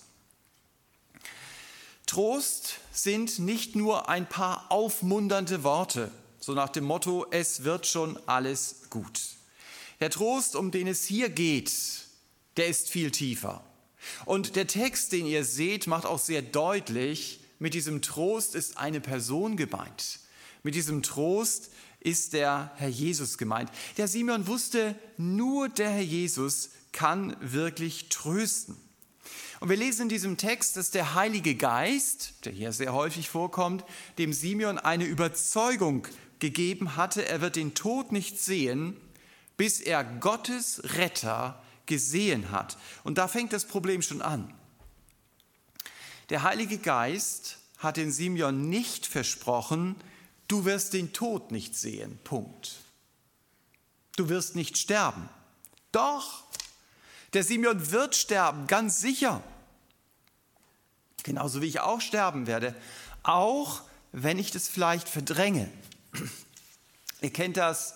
Trost 2.05 2.75
sind 2.91 3.39
nicht 3.39 3.75
nur 3.75 4.09
ein 4.09 4.27
paar 4.27 4.71
aufmunternde 4.71 5.63
Worte, 5.63 6.11
so 6.39 6.53
nach 6.53 6.69
dem 6.69 6.83
Motto, 6.83 7.25
es 7.31 7.63
wird 7.63 7.87
schon 7.87 8.19
alles 8.27 8.81
gut. 8.89 9.34
Der 9.99 10.09
Trost, 10.09 10.55
um 10.55 10.71
den 10.71 10.87
es 10.87 11.05
hier 11.05 11.29
geht, 11.29 11.71
der 12.57 12.67
ist 12.67 12.89
viel 12.89 13.11
tiefer. 13.11 13.63
Und 14.25 14.55
der 14.55 14.67
Text, 14.67 15.11
den 15.11 15.25
ihr 15.25 15.43
seht, 15.43 15.87
macht 15.87 16.05
auch 16.05 16.19
sehr 16.19 16.41
deutlich, 16.41 17.39
mit 17.59 17.73
diesem 17.73 18.01
Trost 18.01 18.55
ist 18.55 18.77
eine 18.77 18.99
Person 18.99 19.55
gemeint. 19.55 20.19
Mit 20.63 20.75
diesem 20.75 21.03
Trost 21.03 21.71
ist 21.99 22.33
der 22.33 22.71
Herr 22.75 22.89
Jesus 22.89 23.37
gemeint. 23.37 23.71
Der 23.97 24.07
Simon 24.07 24.47
wusste, 24.47 24.95
nur 25.17 25.69
der 25.69 25.89
Herr 25.89 26.01
Jesus 26.01 26.71
kann 26.91 27.35
wirklich 27.39 28.09
trösten. 28.09 28.75
Und 29.59 29.69
wir 29.69 29.77
lesen 29.77 30.03
in 30.03 30.09
diesem 30.09 30.37
Text, 30.37 30.77
dass 30.77 30.91
der 30.91 31.15
Heilige 31.15 31.55
Geist, 31.55 32.33
der 32.45 32.51
hier 32.51 32.73
sehr 32.73 32.93
häufig 32.93 33.29
vorkommt, 33.29 33.83
dem 34.17 34.33
Simeon 34.33 34.77
eine 34.77 35.05
Überzeugung 35.05 36.07
gegeben 36.39 36.97
hatte, 36.97 37.25
er 37.25 37.41
wird 37.41 37.55
den 37.55 37.73
Tod 37.73 38.11
nicht 38.11 38.39
sehen, 38.39 38.97
bis 39.57 39.79
er 39.79 40.03
Gottes 40.03 40.81
Retter 40.95 41.61
gesehen 41.85 42.51
hat. 42.51 42.77
Und 43.03 43.17
da 43.17 43.27
fängt 43.27 43.53
das 43.53 43.65
Problem 43.65 44.01
schon 44.01 44.21
an. 44.21 44.53
Der 46.29 46.43
Heilige 46.43 46.77
Geist 46.77 47.57
hat 47.77 47.97
den 47.97 48.11
Simeon 48.11 48.69
nicht 48.69 49.05
versprochen, 49.05 49.95
du 50.47 50.65
wirst 50.65 50.93
den 50.93 51.13
Tod 51.13 51.51
nicht 51.51 51.75
sehen. 51.75 52.19
Punkt. 52.23 52.77
Du 54.15 54.29
wirst 54.29 54.55
nicht 54.55 54.77
sterben. 54.77 55.29
Doch, 55.91 56.43
der 57.33 57.43
Simeon 57.43 57.91
wird 57.91 58.15
sterben, 58.15 58.65
ganz 58.67 58.99
sicher. 58.99 59.43
Genauso 61.23 61.61
wie 61.61 61.67
ich 61.67 61.79
auch 61.81 62.01
sterben 62.01 62.47
werde. 62.47 62.75
Auch 63.23 63.81
wenn 64.11 64.39
ich 64.39 64.51
das 64.51 64.67
vielleicht 64.67 65.09
verdränge. 65.09 65.69
Ihr 67.21 67.33
kennt 67.33 67.57
das, 67.57 67.95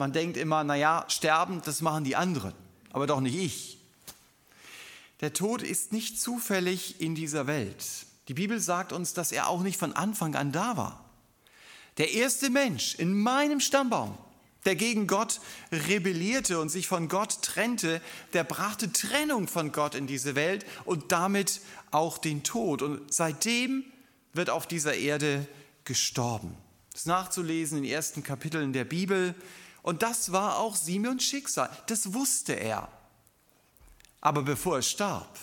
man 0.00 0.12
denkt 0.12 0.36
immer, 0.36 0.64
naja, 0.64 1.04
sterben, 1.06 1.62
das 1.64 1.80
machen 1.80 2.02
die 2.02 2.16
anderen 2.16 2.54
aber 2.92 3.06
doch 3.06 3.20
nicht 3.20 3.36
ich. 3.36 3.78
Der 5.20 5.32
Tod 5.32 5.62
ist 5.62 5.92
nicht 5.92 6.20
zufällig 6.20 7.00
in 7.00 7.14
dieser 7.14 7.46
Welt. 7.46 7.84
Die 8.28 8.34
Bibel 8.34 8.60
sagt 8.60 8.92
uns, 8.92 9.12
dass 9.12 9.32
er 9.32 9.48
auch 9.48 9.62
nicht 9.62 9.78
von 9.78 9.92
Anfang 9.92 10.34
an 10.34 10.52
da 10.52 10.76
war. 10.76 11.04
Der 11.98 12.12
erste 12.12 12.48
Mensch 12.48 12.94
in 12.94 13.12
meinem 13.12 13.60
Stammbaum, 13.60 14.16
der 14.64 14.76
gegen 14.76 15.06
Gott 15.06 15.40
rebellierte 15.72 16.60
und 16.60 16.68
sich 16.68 16.86
von 16.86 17.08
Gott 17.08 17.42
trennte, 17.42 18.00
der 18.32 18.44
brachte 18.44 18.92
Trennung 18.92 19.48
von 19.48 19.72
Gott 19.72 19.94
in 19.94 20.06
diese 20.06 20.34
Welt 20.34 20.64
und 20.84 21.12
damit 21.12 21.60
auch 21.90 22.18
den 22.18 22.42
Tod. 22.42 22.82
Und 22.82 23.12
seitdem 23.12 23.84
wird 24.32 24.48
auf 24.48 24.66
dieser 24.66 24.94
Erde 24.94 25.46
gestorben. 25.84 26.54
Das 26.92 27.02
ist 27.02 27.06
nachzulesen 27.06 27.78
in 27.78 27.84
den 27.84 27.92
ersten 27.92 28.22
Kapiteln 28.22 28.72
der 28.72 28.84
Bibel. 28.84 29.34
Und 29.82 30.02
das 30.02 30.32
war 30.32 30.58
auch 30.58 30.76
Simeons 30.76 31.24
Schicksal. 31.24 31.70
Das 31.86 32.12
wusste 32.12 32.52
er. 32.52 32.88
Aber 34.20 34.42
bevor 34.42 34.76
er 34.76 34.82
starb, 34.82 35.38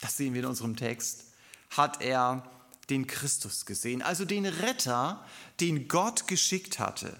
das 0.00 0.16
sehen 0.16 0.34
wir 0.34 0.42
in 0.42 0.48
unserem 0.48 0.76
Text, 0.76 1.24
hat 1.70 2.02
er 2.02 2.48
den 2.90 3.06
Christus 3.06 3.66
gesehen, 3.66 4.02
also 4.02 4.24
den 4.24 4.46
Retter, 4.46 5.24
den 5.60 5.88
Gott 5.88 6.26
geschickt 6.26 6.78
hatte. 6.78 7.16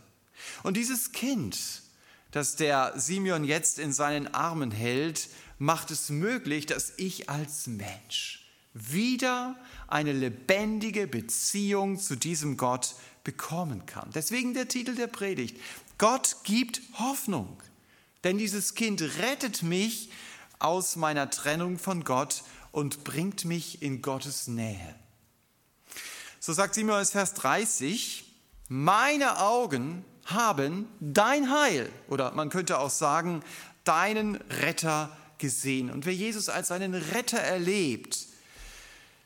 Und 0.63 0.77
dieses 0.77 1.13
Kind, 1.13 1.83
das 2.31 2.57
der 2.57 2.93
Simeon 2.97 3.45
jetzt 3.45 3.79
in 3.79 3.93
seinen 3.93 4.33
Armen 4.35 4.71
hält, 4.71 5.29
macht 5.59 5.91
es 5.91 6.09
möglich, 6.11 6.67
dass 6.67 6.93
ich 6.97 7.29
als 7.29 7.67
Mensch 7.67 8.47
wieder 8.75 9.57
eine 9.89 10.13
lebendige 10.13 11.07
Beziehung 11.07 11.99
zu 11.99 12.17
diesem 12.17 12.57
Gott 12.57 12.95
bekommen 13.25 13.85
kann. 13.87 14.11
Deswegen 14.15 14.55
der 14.55 14.69
Titel 14.69 14.95
der 14.95 15.09
Predigt. 15.09 15.59
Gott 15.99 16.37
gibt 16.45 16.81
Hoffnung. 16.95 17.61
Denn 18.25 18.38
dieses 18.38 18.75
Kind 18.75 19.02
rettet 19.21 19.62
mich 19.62 20.11
aus 20.59 20.97
meiner 20.97 21.31
Trennung 21.31 21.78
von 21.78 22.05
Gott 22.05 22.43
und 22.73 23.05
bringt 23.05 23.45
mich 23.45 23.83
in 23.83 24.02
Gottes 24.02 24.49
Nähe. 24.49 24.95
So 26.40 26.52
sagt 26.52 26.75
Simeon 26.75 27.05
Vers 27.05 27.35
30, 27.35 28.25
meine 28.69 29.40
Augen 29.40 30.05
haben 30.25 30.87
dein 31.00 31.50
Heil 31.50 31.90
oder 32.09 32.33
man 32.33 32.50
könnte 32.50 32.78
auch 32.78 32.90
sagen, 32.90 33.43
deinen 33.85 34.37
Retter 34.37 35.17
gesehen. 35.38 35.90
Und 35.90 36.05
wer 36.07 36.14
Jesus 36.14 36.49
als 36.49 36.69
seinen 36.69 36.95
Retter 36.95 37.38
erlebt, 37.38 38.26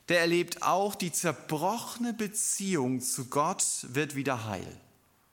der 0.08 0.20
erlebt 0.20 0.62
auch 0.62 0.94
die 0.94 1.12
zerbrochene 1.12 2.12
Beziehung 2.12 3.00
zu 3.00 3.26
Gott 3.26 3.64
wird 3.82 4.14
wieder 4.14 4.46
heil. 4.46 4.80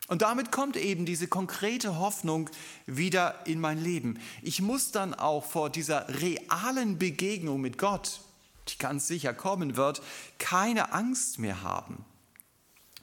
Und 0.10 0.22
damit 0.22 0.51
kommt 0.51 0.75
eben 0.75 1.06
diese 1.06 1.28
konkrete 1.28 1.98
Hoffnung 1.98 2.50
wieder 2.86 3.46
in 3.48 3.60
mein 3.60 3.82
Leben. 3.82 4.20
Ich 4.42 4.62
muss 4.62 4.92
dann 4.92 5.13
auch 5.13 5.46
vor 5.46 5.70
dieser 5.70 6.08
realen 6.22 6.98
Begegnung 6.98 7.62
mit 7.62 7.78
Gott, 7.78 8.20
die 8.68 8.78
ganz 8.78 9.08
sicher 9.08 9.34
kommen 9.34 9.78
wird, 9.78 10.01
keine 10.38 10.92
Angst 10.92 11.39
mehr 11.39 11.62
haben. 11.62 12.04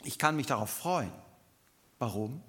Ich 0.05 0.19
kann 0.19 0.37
mich 0.37 0.47
darauf 0.47 0.71
freuen. 0.71 1.13
Warum? 1.99 2.43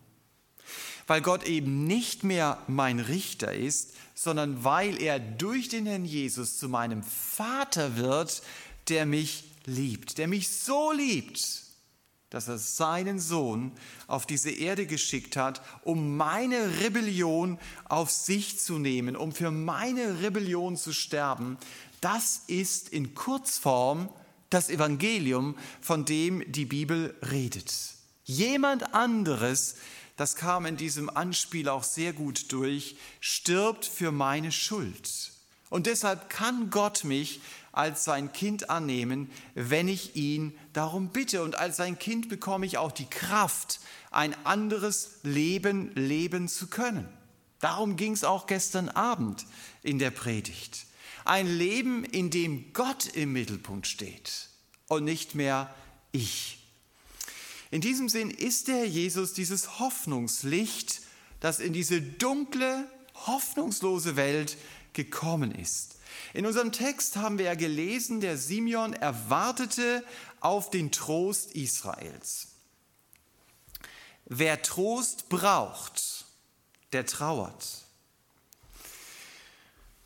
weil 1.08 1.22
Gott 1.22 1.46
eben 1.46 1.86
nicht 1.86 2.24
mehr 2.24 2.62
mein 2.68 3.00
Richter 3.00 3.54
ist, 3.54 3.94
sondern 4.14 4.64
weil 4.64 5.02
er 5.02 5.20
durch 5.20 5.70
den 5.70 5.86
Herrn 5.86 6.06
Jesus 6.06 6.58
zu 6.58 6.70
meinem 6.70 7.02
Vater 7.02 7.96
wird, 7.96 8.44
der 8.90 9.06
mich 9.06 9.46
liebt, 9.66 10.18
der 10.18 10.28
mich 10.28 10.50
so 10.50 10.92
liebt, 10.92 11.64
dass 12.30 12.48
er 12.48 12.58
seinen 12.58 13.20
Sohn 13.20 13.72
auf 14.08 14.26
diese 14.26 14.52
Erde 14.52 14.86
geschickt 14.86 15.38
hat, 15.38 15.62
um 15.84 16.18
meine 16.18 16.80
Rebellion 16.82 17.58
auf 17.86 18.12
sich 18.12 18.60
zu 18.60 18.80
nehmen, 18.80 19.16
um 19.16 19.32
für 19.32 19.52
meine 19.52 20.22
Rebellion 20.22 20.76
zu 20.76 20.94
sterben. 20.94 21.58
Das 22.02 22.42
ist 22.48 22.90
in 22.90 23.16
Kurzform 23.16 24.10
das 24.50 24.70
Evangelium, 24.70 25.56
von 25.82 26.06
dem 26.06 26.44
die 26.52 26.66
Bibel 26.66 27.16
redet. 27.22 27.74
Jemand 28.26 28.94
anderes 28.94 29.76
das 30.18 30.36
kam 30.36 30.66
in 30.66 30.78
diesem 30.78 31.10
Anspiel 31.12 31.70
auch 31.70 31.84
sehr 31.84 32.12
gut 32.12 32.52
durch, 32.52 32.98
stirbt 33.22 33.86
für 33.86 34.12
meine 34.12 34.52
Schuld. 34.52 35.32
Und 35.70 35.86
deshalb 35.86 36.30
kann 36.30 36.70
Gott 36.70 37.04
mich 37.04 37.42
als 37.72 38.04
sein 38.04 38.32
Kind 38.34 38.70
annehmen, 38.70 39.30
wenn 39.54 39.88
ich 39.88 40.16
ihn 40.16 40.58
darum 40.74 41.10
bitte. 41.10 41.44
Und 41.44 41.58
als 41.58 41.78
sein 41.78 42.00
Kind 42.00 42.30
bekomme 42.30 42.66
ich 42.66 42.78
auch 42.78 42.92
die 42.92 43.10
Kraft, 43.10 43.80
ein 44.10 44.36
anderes 44.46 45.20
Leben 45.24 45.92
leben 45.94 46.48
zu 46.48 46.68
können. 46.68 47.08
Darum 47.60 47.96
ging 47.96 48.14
es 48.14 48.24
auch 48.24 48.48
gestern 48.48 48.90
Abend 48.90 49.46
in 49.84 50.00
der 50.00 50.12
Predigt. 50.12 50.86
Ein 51.26 51.48
Leben, 51.48 52.04
in 52.06 52.30
dem 52.30 52.72
Gott 52.74 53.08
im 53.08 53.34
Mittelpunkt 53.34 53.88
steht 53.88 54.50
und 54.88 55.04
nicht 55.04 55.36
mehr 55.36 55.74
ich. 56.12 56.58
In 57.70 57.82
diesem 57.82 58.08
Sinn 58.08 58.32
ist 58.32 58.70
der 58.70 58.88
Jesus 58.88 59.34
dieses 59.34 59.80
Hoffnungslicht, 59.80 61.02
das 61.42 61.60
in 61.60 61.74
diese 61.74 62.02
dunkle, 62.02 62.90
hoffnungslose 63.26 64.16
Welt 64.16 64.58
gekommen 64.98 65.54
ist. 65.54 66.00
In 66.34 66.46
unserem 66.46 66.74
Text 66.74 67.16
haben 67.16 67.38
wir 67.38 67.46
ja 67.46 67.56
gelesen, 67.56 68.20
der 68.20 68.38
Simeon 68.38 68.92
erwartete 68.94 70.04
auf 70.42 70.70
den 70.70 70.92
Trost 70.92 71.54
Israels. 71.54 72.50
Wer 74.26 74.62
Trost 74.62 75.30
braucht, 75.30 76.26
der 76.92 77.06
trauert. 77.06 77.86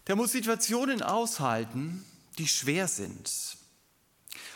Der 0.07 0.15
muss 0.15 0.33
Situationen 0.33 1.01
aushalten, 1.01 2.05
die 2.38 2.48
schwer 2.48 2.88
sind. 2.88 3.57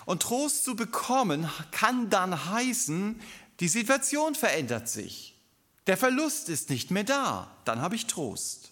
Und 0.05 0.21
Trost 0.21 0.65
zu 0.65 0.75
bekommen 0.75 1.49
kann 1.71 2.09
dann 2.09 2.51
heißen, 2.51 3.19
die 3.59 3.69
Situation 3.69 4.35
verändert 4.35 4.89
sich. 4.89 5.35
Der 5.87 5.97
Verlust 5.97 6.49
ist 6.49 6.69
nicht 6.69 6.91
mehr 6.91 7.03
da. 7.03 7.55
Dann 7.63 7.81
habe 7.81 7.95
ich 7.95 8.07
Trost. 8.07 8.71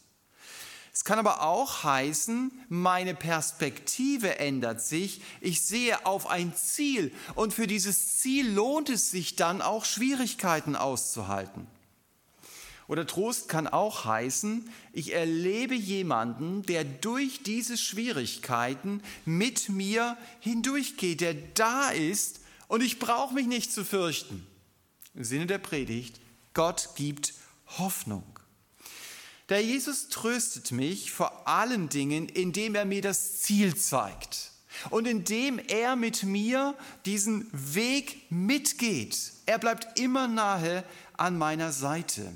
Es 0.94 1.04
kann 1.04 1.18
aber 1.18 1.42
auch 1.42 1.84
heißen, 1.84 2.52
meine 2.70 3.16
Perspektive 3.16 4.38
ändert 4.38 4.80
sich. 4.80 5.22
Ich 5.42 5.62
sehe 5.62 6.06
auf 6.06 6.28
ein 6.28 6.56
Ziel 6.56 7.12
und 7.34 7.52
für 7.52 7.66
dieses 7.66 8.20
Ziel 8.20 8.48
lohnt 8.52 8.90
es 8.90 9.10
sich 9.10 9.36
dann 9.36 9.64
auch 9.64 9.86
Schwierigkeiten 9.86 10.76
auszuhalten. 10.76 11.66
Oder 12.88 13.08
Trost 13.08 13.50
kann 13.50 13.68
auch 13.68 14.06
heißen, 14.06 14.70
ich 14.92 15.14
erlebe 15.14 15.74
jemanden, 15.74 16.62
der 16.64 16.84
durch 16.84 17.42
diese 17.42 17.76
Schwierigkeiten 17.76 19.02
mit 19.26 19.70
mir 19.70 20.16
hindurchgeht, 20.42 21.22
der 21.22 21.34
da 21.34 21.90
ist 21.90 22.42
und 22.68 22.84
ich 22.84 23.00
brauche 23.00 23.34
mich 23.34 23.48
nicht 23.48 23.74
zu 23.74 23.84
fürchten. 23.84 24.46
Im 25.16 25.24
Sinne 25.24 25.48
der 25.48 25.58
Predigt, 25.58 26.20
Gott 26.54 26.90
gibt 26.96 27.34
Hoffnung. 27.80 28.24
Der 29.50 29.62
Jesus 29.62 30.08
tröstet 30.08 30.72
mich 30.72 31.12
vor 31.12 31.48
allen 31.48 31.90
Dingen, 31.90 32.30
indem 32.30 32.76
er 32.76 32.86
mir 32.86 33.02
das 33.02 33.42
Ziel 33.42 33.76
zeigt 33.76 34.52
und 34.90 35.06
indem 35.06 35.60
er 35.60 35.96
mit 35.96 36.24
mir 36.24 36.76
diesen 37.06 37.50
Weg 37.52 38.32
mitgeht. 38.32 39.34
Er 39.46 39.60
bleibt 39.60 40.00
immer 40.00 40.28
nahe 40.28 40.84
an 41.18 41.38
meiner 41.38 41.72
Seite. 41.72 42.32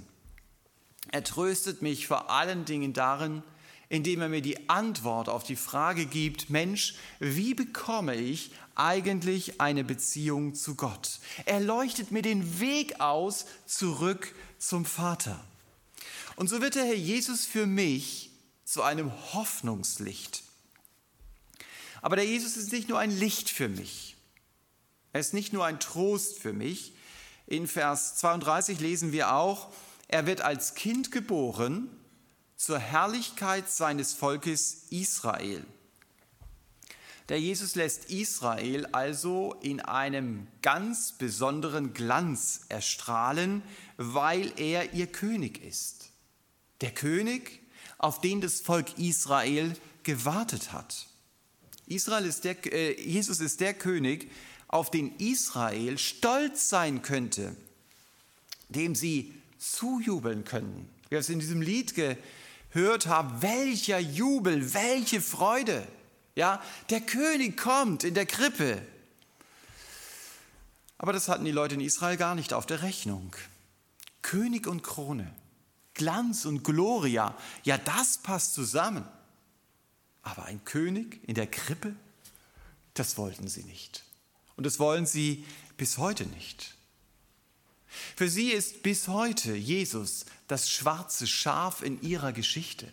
Er 1.11 1.23
tröstet 1.23 1.81
mich 1.81 2.07
vor 2.07 2.29
allen 2.29 2.65
Dingen 2.65 2.93
darin, 2.93 3.41
indem 3.89 4.21
er 4.21 4.29
mir 4.29 4.41
die 4.41 4.69
Antwort 4.69 5.29
auf 5.29 5.43
die 5.43 5.55
Frage 5.55 6.05
gibt, 6.05 6.49
Mensch, 6.49 6.95
wie 7.19 7.53
bekomme 7.53 8.15
ich 8.15 8.51
eigentlich 8.75 9.61
eine 9.61 9.85
Beziehung 9.85 10.55
zu 10.55 10.75
Gott? 10.75 11.19
Er 11.45 11.61
leuchtet 11.61 12.11
mir 12.11 12.21
den 12.21 12.59
Weg 12.59 12.99
aus 12.99 13.45
zurück 13.65 14.35
zum 14.59 14.83
Vater. 14.83 15.41
Und 16.38 16.48
so 16.50 16.62
wird 16.62 16.75
der 16.75 16.86
Herr 16.86 16.96
Jesus 16.96 17.46
für 17.46 17.65
mich 17.65 18.29
zu 18.63 18.84
einem 18.84 19.12
Hoffnungslicht. 19.34 20.44
Aber 22.03 22.15
der 22.15 22.25
Jesus 22.25 22.58
ist 22.58 22.72
nicht 22.72 22.89
nur 22.89 23.00
ein 23.00 23.10
Licht 23.10 23.50
für 23.50 23.67
mich. 23.67 24.15
Er 25.13 25.20
ist 25.20 25.34
nicht 25.34 25.51
nur 25.51 25.65
ein 25.65 25.79
Trost 25.79 26.38
für 26.38 26.53
mich. 26.53 26.94
In 27.48 27.67
Vers 27.67 28.17
32 28.17 28.79
lesen 28.79 29.12
wir 29.12 29.34
auch, 29.34 29.74
er 30.08 30.27
wird 30.27 30.41
als 30.41 30.75
Kind 30.75 31.12
geboren 31.12 31.89
zur 32.56 32.77
Herrlichkeit 32.77 33.72
seines 33.72 34.13
Volkes 34.13 34.84
Israel. 34.91 35.65
Der 37.29 37.41
Jesus 37.41 37.74
lässt 37.74 38.12
Israel 38.12 38.86
also 38.91 39.56
in 39.63 39.79
einem 39.79 40.46
ganz 40.62 41.13
besonderen 41.13 41.94
Glanz 41.94 42.62
erstrahlen, 42.70 43.63
weil 43.98 44.53
er 44.58 44.94
ihr 44.94 45.08
König 45.08 45.63
ist. 45.63 45.97
Der 46.81 46.91
König, 46.91 47.62
auf 47.98 48.22
den 48.22 48.41
das 48.41 48.62
Volk 48.62 48.98
Israel 48.98 49.75
gewartet 50.03 50.72
hat. 50.72 51.07
Israel 51.88 52.25
ist 52.25 52.43
der, 52.43 52.55
äh, 52.72 53.01
Jesus 53.01 53.39
ist 53.39 53.60
der 53.60 53.74
König, 53.74 54.29
auf 54.67 54.91
den 54.91 55.15
Israel 55.17 55.98
stolz 55.98 56.69
sein 56.69 57.01
könnte, 57.01 57.55
dem 58.69 58.96
sie 58.96 59.34
zujubeln 59.57 60.43
können. 60.43 60.89
Wir 61.10 61.19
es 61.19 61.29
in 61.29 61.39
diesem 61.39 61.62
Lied 61.62 61.96
gehört 61.96 63.07
haben, 63.07 63.41
welcher 63.41 64.00
Jubel, 64.00 64.74
welche 64.74 65.22
Freude. 65.22 65.88
Ja, 66.36 66.62
der 66.89 67.01
König 67.01 67.57
kommt 67.57 68.03
in 68.03 68.13
der 68.13 68.25
Krippe. 68.25 68.81
Aber 70.98 71.13
das 71.13 71.29
hatten 71.29 71.46
die 71.46 71.51
Leute 71.51 71.75
in 71.75 71.81
Israel 71.81 72.17
gar 72.17 72.36
nicht 72.36 72.53
auf 72.53 72.65
der 72.65 72.81
Rechnung. 72.81 73.36
König 74.22 74.67
und 74.67 74.84
Krone, 74.84 75.34
Glanz 75.98 76.46
und 76.46 76.63
Gloria, 76.63 77.36
ja, 77.63 77.77
das 77.77 78.20
passt 78.20 78.54
zusammen. 78.54 79.06
Aber 80.24 80.46
ein 80.46 80.63
König 80.63 81.20
in 81.27 81.36
der 81.36 81.48
Krippe, 81.48 81.96
das 82.94 83.18
wollten 83.18 83.48
sie 83.48 83.63
nicht. 83.63 84.04
Und 84.56 84.66
das 84.66 84.80
wollen 84.80 85.06
sie 85.06 85.46
bis 85.75 85.98
heute 85.98 86.25
nicht. 86.25 86.75
Für 88.16 88.30
sie 88.30 88.51
ist 88.51 88.84
bis 88.84 89.08
heute 89.08 89.56
Jesus 89.56 90.25
das 90.48 90.70
schwarze 90.70 91.27
Schaf 91.27 91.82
in 91.82 92.01
ihrer 92.01 92.34
Geschichte. 92.34 92.92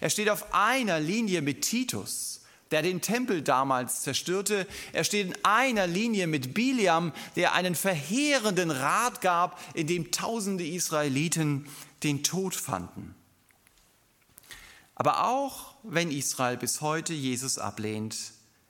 Er 0.00 0.10
steht 0.10 0.28
auf 0.28 0.52
einer 0.54 1.00
Linie 1.00 1.42
mit 1.42 1.62
Titus, 1.62 2.42
der 2.70 2.82
den 2.82 3.00
Tempel 3.00 3.42
damals 3.42 4.02
zerstörte. 4.02 4.66
Er 4.92 5.04
steht 5.04 5.26
in 5.28 5.44
einer 5.44 5.86
Linie 5.86 6.26
mit 6.26 6.54
Biliam, 6.54 7.12
der 7.36 7.52
einen 7.54 7.74
verheerenden 7.74 8.70
Rat 8.70 9.20
gab, 9.20 9.60
in 9.74 9.86
dem 9.86 10.10
tausende 10.10 10.66
Israeliten 10.66 11.66
den 12.02 12.22
Tod 12.22 12.54
fanden. 12.54 13.14
Aber 14.94 15.26
auch 15.28 15.74
wenn 15.82 16.10
Israel 16.10 16.56
bis 16.56 16.80
heute 16.80 17.12
Jesus 17.12 17.58
ablehnt, 17.58 18.16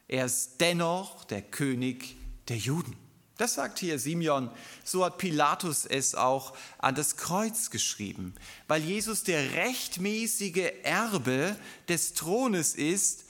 er 0.08 0.26
ist 0.26 0.60
dennoch 0.60 1.24
der 1.24 1.42
König 1.42 2.16
der 2.48 2.56
Juden. 2.56 2.96
Das 3.38 3.54
sagt 3.54 3.78
hier 3.78 3.98
Simeon. 3.98 4.50
So 4.84 5.04
hat 5.04 5.18
Pilatus 5.18 5.86
es 5.86 6.14
auch 6.14 6.54
an 6.78 6.94
das 6.94 7.16
Kreuz 7.16 7.70
geschrieben, 7.70 8.34
weil 8.68 8.82
Jesus 8.82 9.24
der 9.24 9.54
rechtmäßige 9.54 10.72
Erbe 10.82 11.56
des 11.88 12.14
Thrones 12.14 12.74
ist, 12.74 13.24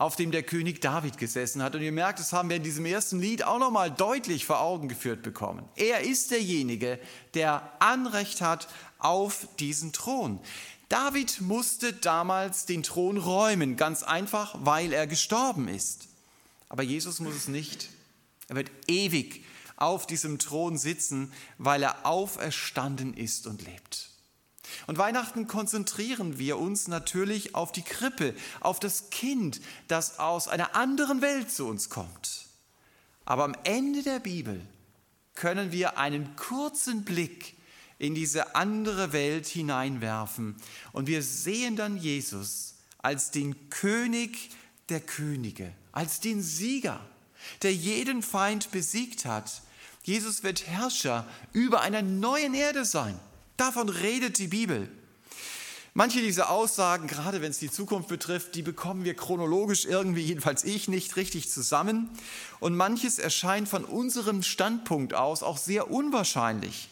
auf 0.00 0.16
dem 0.16 0.30
der 0.30 0.44
König 0.44 0.80
David 0.80 1.18
gesessen 1.18 1.62
hat. 1.62 1.74
Und 1.74 1.82
ihr 1.82 1.92
merkt, 1.92 2.20
das 2.20 2.32
haben 2.32 2.48
wir 2.48 2.56
in 2.56 2.62
diesem 2.62 2.86
ersten 2.86 3.20
Lied 3.20 3.44
auch 3.44 3.58
nochmal 3.58 3.90
deutlich 3.90 4.46
vor 4.46 4.60
Augen 4.60 4.88
geführt 4.88 5.22
bekommen. 5.22 5.68
Er 5.76 6.00
ist 6.00 6.30
derjenige, 6.30 6.98
der 7.34 7.70
Anrecht 7.80 8.40
hat 8.40 8.66
auf 9.00 9.48
diesen 9.58 9.92
Thron. 9.92 10.40
David 10.88 11.40
musste 11.40 11.92
damals 11.92 12.66
den 12.66 12.82
Thron 12.82 13.16
räumen, 13.16 13.76
ganz 13.76 14.02
einfach, 14.02 14.56
weil 14.60 14.92
er 14.92 15.06
gestorben 15.06 15.68
ist. 15.68 16.08
Aber 16.68 16.82
Jesus 16.82 17.20
muss 17.20 17.34
es 17.34 17.48
nicht. 17.48 17.90
Er 18.48 18.56
wird 18.56 18.70
ewig 18.88 19.44
auf 19.76 20.06
diesem 20.06 20.38
Thron 20.38 20.78
sitzen, 20.78 21.32
weil 21.58 21.82
er 21.82 22.06
auferstanden 22.06 23.14
ist 23.14 23.46
und 23.46 23.62
lebt. 23.62 24.10
Und 24.86 24.98
Weihnachten 24.98 25.46
konzentrieren 25.46 26.38
wir 26.38 26.58
uns 26.58 26.88
natürlich 26.88 27.54
auf 27.54 27.72
die 27.72 27.82
Krippe, 27.82 28.34
auf 28.60 28.80
das 28.80 29.10
Kind, 29.10 29.60
das 29.88 30.18
aus 30.18 30.48
einer 30.48 30.74
anderen 30.74 31.22
Welt 31.22 31.50
zu 31.50 31.66
uns 31.66 31.88
kommt. 31.88 32.46
Aber 33.24 33.44
am 33.44 33.54
Ende 33.64 34.02
der 34.02 34.18
Bibel 34.18 34.60
können 35.34 35.72
wir 35.72 35.98
einen 35.98 36.36
kurzen 36.36 37.04
Blick 37.04 37.56
in 38.00 38.16
diese 38.16 38.56
andere 38.56 39.12
Welt 39.12 39.46
hineinwerfen 39.46 40.56
und 40.90 41.06
wir 41.06 41.22
sehen 41.22 41.76
dann 41.76 41.96
Jesus 41.96 42.74
als 42.98 43.30
den 43.30 43.70
König 43.70 44.50
der 44.88 45.00
Könige, 45.00 45.72
als 45.92 46.18
den 46.18 46.42
Sieger, 46.42 47.00
der 47.62 47.72
jeden 47.72 48.22
Feind 48.22 48.72
besiegt 48.72 49.24
hat 49.24 49.62
Jesus 50.02 50.42
wird 50.42 50.66
Herrscher 50.66 51.26
über 51.52 51.82
einer 51.82 52.02
neuen 52.02 52.54
Erde 52.54 52.84
sein. 52.84 53.18
Davon 53.56 53.88
redet 53.88 54.38
die 54.38 54.48
Bibel. 54.48 54.88
Manche 55.92 56.20
dieser 56.20 56.50
Aussagen, 56.50 57.08
gerade 57.08 57.42
wenn 57.42 57.50
es 57.50 57.58
die 57.58 57.70
Zukunft 57.70 58.08
betrifft, 58.08 58.54
die 58.54 58.62
bekommen 58.62 59.04
wir 59.04 59.14
chronologisch 59.14 59.84
irgendwie, 59.84 60.22
jedenfalls 60.22 60.64
ich, 60.64 60.88
nicht 60.88 61.16
richtig 61.16 61.50
zusammen. 61.50 62.08
Und 62.60 62.76
manches 62.76 63.18
erscheint 63.18 63.68
von 63.68 63.84
unserem 63.84 64.42
Standpunkt 64.42 65.14
aus 65.14 65.42
auch 65.42 65.58
sehr 65.58 65.90
unwahrscheinlich. 65.90 66.88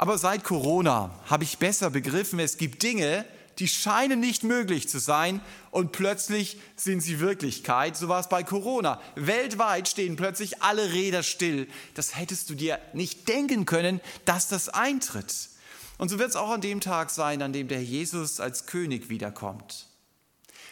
Aber 0.00 0.16
seit 0.16 0.44
Corona 0.44 1.10
habe 1.26 1.44
ich 1.44 1.58
besser 1.58 1.90
begriffen, 1.90 2.40
es 2.40 2.56
gibt 2.56 2.82
Dinge, 2.82 3.26
die 3.58 3.68
scheinen 3.68 4.18
nicht 4.18 4.44
möglich 4.44 4.88
zu 4.88 4.98
sein 4.98 5.42
und 5.70 5.92
plötzlich 5.92 6.56
sind 6.74 7.02
sie 7.02 7.20
Wirklichkeit. 7.20 7.98
So 7.98 8.08
war 8.08 8.18
es 8.18 8.30
bei 8.30 8.42
Corona. 8.42 8.98
Weltweit 9.14 9.88
stehen 9.88 10.16
plötzlich 10.16 10.62
alle 10.62 10.94
Räder 10.94 11.22
still. 11.22 11.68
Das 11.92 12.16
hättest 12.16 12.48
du 12.48 12.54
dir 12.54 12.78
nicht 12.94 13.28
denken 13.28 13.66
können, 13.66 14.00
dass 14.24 14.48
das 14.48 14.70
eintritt. 14.70 15.50
Und 15.98 16.08
so 16.08 16.18
wird 16.18 16.30
es 16.30 16.36
auch 16.36 16.48
an 16.48 16.62
dem 16.62 16.80
Tag 16.80 17.10
sein, 17.10 17.42
an 17.42 17.52
dem 17.52 17.68
der 17.68 17.84
Jesus 17.84 18.40
als 18.40 18.64
König 18.64 19.10
wiederkommt. 19.10 19.86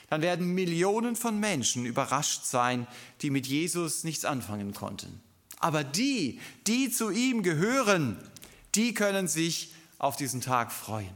Dann 0.08 0.22
werden 0.22 0.54
Millionen 0.54 1.16
von 1.16 1.38
Menschen 1.38 1.84
überrascht 1.84 2.46
sein, 2.46 2.86
die 3.20 3.28
mit 3.28 3.46
Jesus 3.46 4.04
nichts 4.04 4.24
anfangen 4.24 4.72
konnten. 4.72 5.20
Aber 5.60 5.84
die, 5.84 6.40
die 6.66 6.90
zu 6.90 7.10
ihm 7.10 7.42
gehören, 7.42 8.16
die 8.74 8.94
können 8.94 9.28
sich 9.28 9.72
auf 9.98 10.16
diesen 10.16 10.40
Tag 10.40 10.72
freuen. 10.72 11.10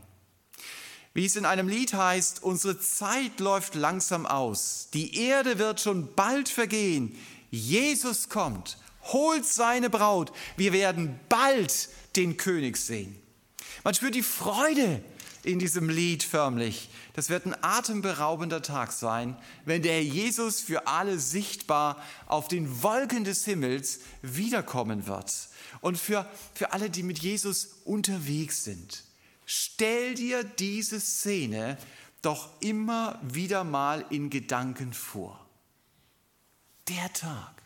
Wie 1.15 1.27
es 1.27 1.37
in 1.37 1.45
einem 1.45 1.69
Lied 1.69 1.93
heißt, 1.93 2.43
unsere 2.43 2.81
Zeit 2.81 3.39
läuft 3.39 3.75
langsam 3.75 4.25
aus, 4.25 4.89
die 4.95 5.27
Erde 5.27 5.59
wird 5.59 5.81
schon 5.81 6.15
bald 6.15 6.49
vergehen, 6.49 7.17
Jesus 7.51 8.31
kommt, 8.31 8.79
holt 9.03 9.45
seine 9.45 9.91
Braut, 9.91 10.33
wir 10.57 10.73
werden 10.73 11.21
bald 11.29 11.91
den 12.17 12.39
König 12.39 12.79
sehen. 12.79 13.15
Man 13.85 13.95
spürt 13.95 14.15
die 14.15 14.23
Freude 14.23 15.03
in 15.45 15.59
diesem 15.59 15.89
Lied 15.89 16.23
förmlich. 16.23 16.89
Das 17.15 17.29
wird 17.29 17.47
ein 17.47 17.57
atemberaubender 17.63 18.63
Tag 18.63 18.93
sein, 18.93 19.37
wenn 19.65 19.83
der 19.83 20.03
Jesus 20.03 20.61
für 20.61 20.87
alle 20.87 21.19
sichtbar 21.19 22.03
auf 22.27 22.49
den 22.49 22.83
Wolken 22.83 23.25
des 23.25 23.45
Himmels 23.45 24.01
wiederkommen 24.23 25.07
wird. 25.07 25.49
Und 25.81 25.99
für, 25.99 26.31
für 26.55 26.73
alle, 26.73 26.91
die 26.91 27.03
mit 27.03 27.19
Jesus 27.19 27.81
unterwegs 27.85 28.65
sind. 28.65 29.05
Stell 29.45 30.15
dir 30.15 30.45
diese 30.45 31.01
Szene 31.01 31.77
doch 32.23 32.49
immer 32.61 33.21
wieder 33.23 33.65
mal 33.65 34.05
in 34.11 34.31
Gedanken 34.31 34.93
vor. 34.93 35.45
Der 36.89 37.13
Tag, 37.13 37.63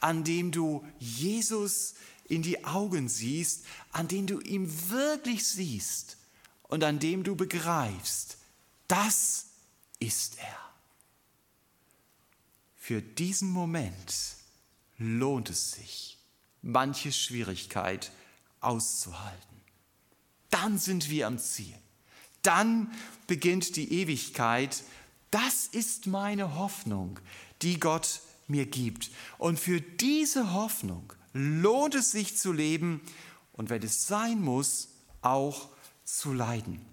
an 0.00 0.24
dem 0.24 0.50
du 0.50 0.84
Jesus 0.98 1.94
in 2.26 2.42
die 2.42 2.64
Augen 2.64 3.08
siehst, 3.08 3.64
an 3.92 4.08
dem 4.08 4.26
du 4.26 4.40
ihn 4.40 4.90
wirklich 4.90 5.46
siehst 5.46 6.16
und 6.74 6.84
an 6.84 6.98
dem 6.98 7.22
du 7.22 7.36
begreifst, 7.36 8.36
das 8.88 9.46
ist 9.98 10.38
er. 10.38 10.60
Für 12.76 13.00
diesen 13.00 13.48
Moment 13.50 14.36
lohnt 14.98 15.48
es 15.48 15.72
sich, 15.72 16.18
manche 16.60 17.12
Schwierigkeit 17.12 18.12
auszuhalten 18.60 19.54
dann 20.54 20.78
sind 20.78 21.10
wir 21.10 21.26
am 21.26 21.38
Ziel. 21.38 21.74
Dann 22.42 22.90
beginnt 23.26 23.74
die 23.74 23.92
Ewigkeit. 23.92 24.84
Das 25.32 25.66
ist 25.66 26.06
meine 26.06 26.54
Hoffnung, 26.54 27.18
die 27.60 27.80
Gott 27.80 28.20
mir 28.46 28.64
gibt. 28.64 29.10
Und 29.36 29.58
für 29.58 29.80
diese 29.80 30.52
Hoffnung 30.52 31.12
lohnt 31.32 31.96
es 31.96 32.12
sich 32.12 32.36
zu 32.38 32.52
leben 32.52 33.00
und 33.52 33.68
wenn 33.68 33.82
es 33.82 34.06
sein 34.06 34.40
muss, 34.40 34.90
auch 35.22 35.68
zu 36.04 36.32
leiden. 36.32 36.84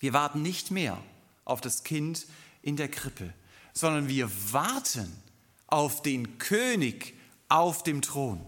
Wir 0.00 0.12
warten 0.12 0.42
nicht 0.42 0.70
mehr 0.70 1.02
auf 1.44 1.60
das 1.60 1.84
Kind 1.84 2.26
in 2.62 2.76
der 2.76 2.88
Krippe, 2.88 3.32
sondern 3.72 4.08
wir 4.08 4.30
warten 4.52 5.10
auf 5.66 6.02
den 6.02 6.38
König 6.38 7.14
auf 7.48 7.82
dem 7.82 8.02
Thron. 8.02 8.44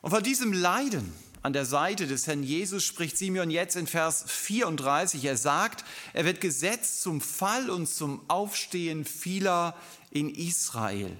Und 0.00 0.10
von 0.10 0.22
diesem 0.22 0.52
Leiden 0.52 1.12
an 1.42 1.52
der 1.52 1.64
Seite 1.64 2.06
des 2.06 2.26
Herrn 2.26 2.42
Jesus 2.42 2.84
spricht 2.84 3.18
Simeon 3.18 3.50
jetzt 3.50 3.76
in 3.76 3.86
Vers 3.86 4.24
34. 4.28 5.24
Er 5.24 5.36
sagt, 5.36 5.84
er 6.12 6.24
wird 6.24 6.40
gesetzt 6.40 7.02
zum 7.02 7.20
Fall 7.20 7.68
und 7.68 7.88
zum 7.88 8.28
Aufstehen 8.28 9.04
vieler 9.04 9.76
in 10.10 10.32
Israel. 10.32 11.16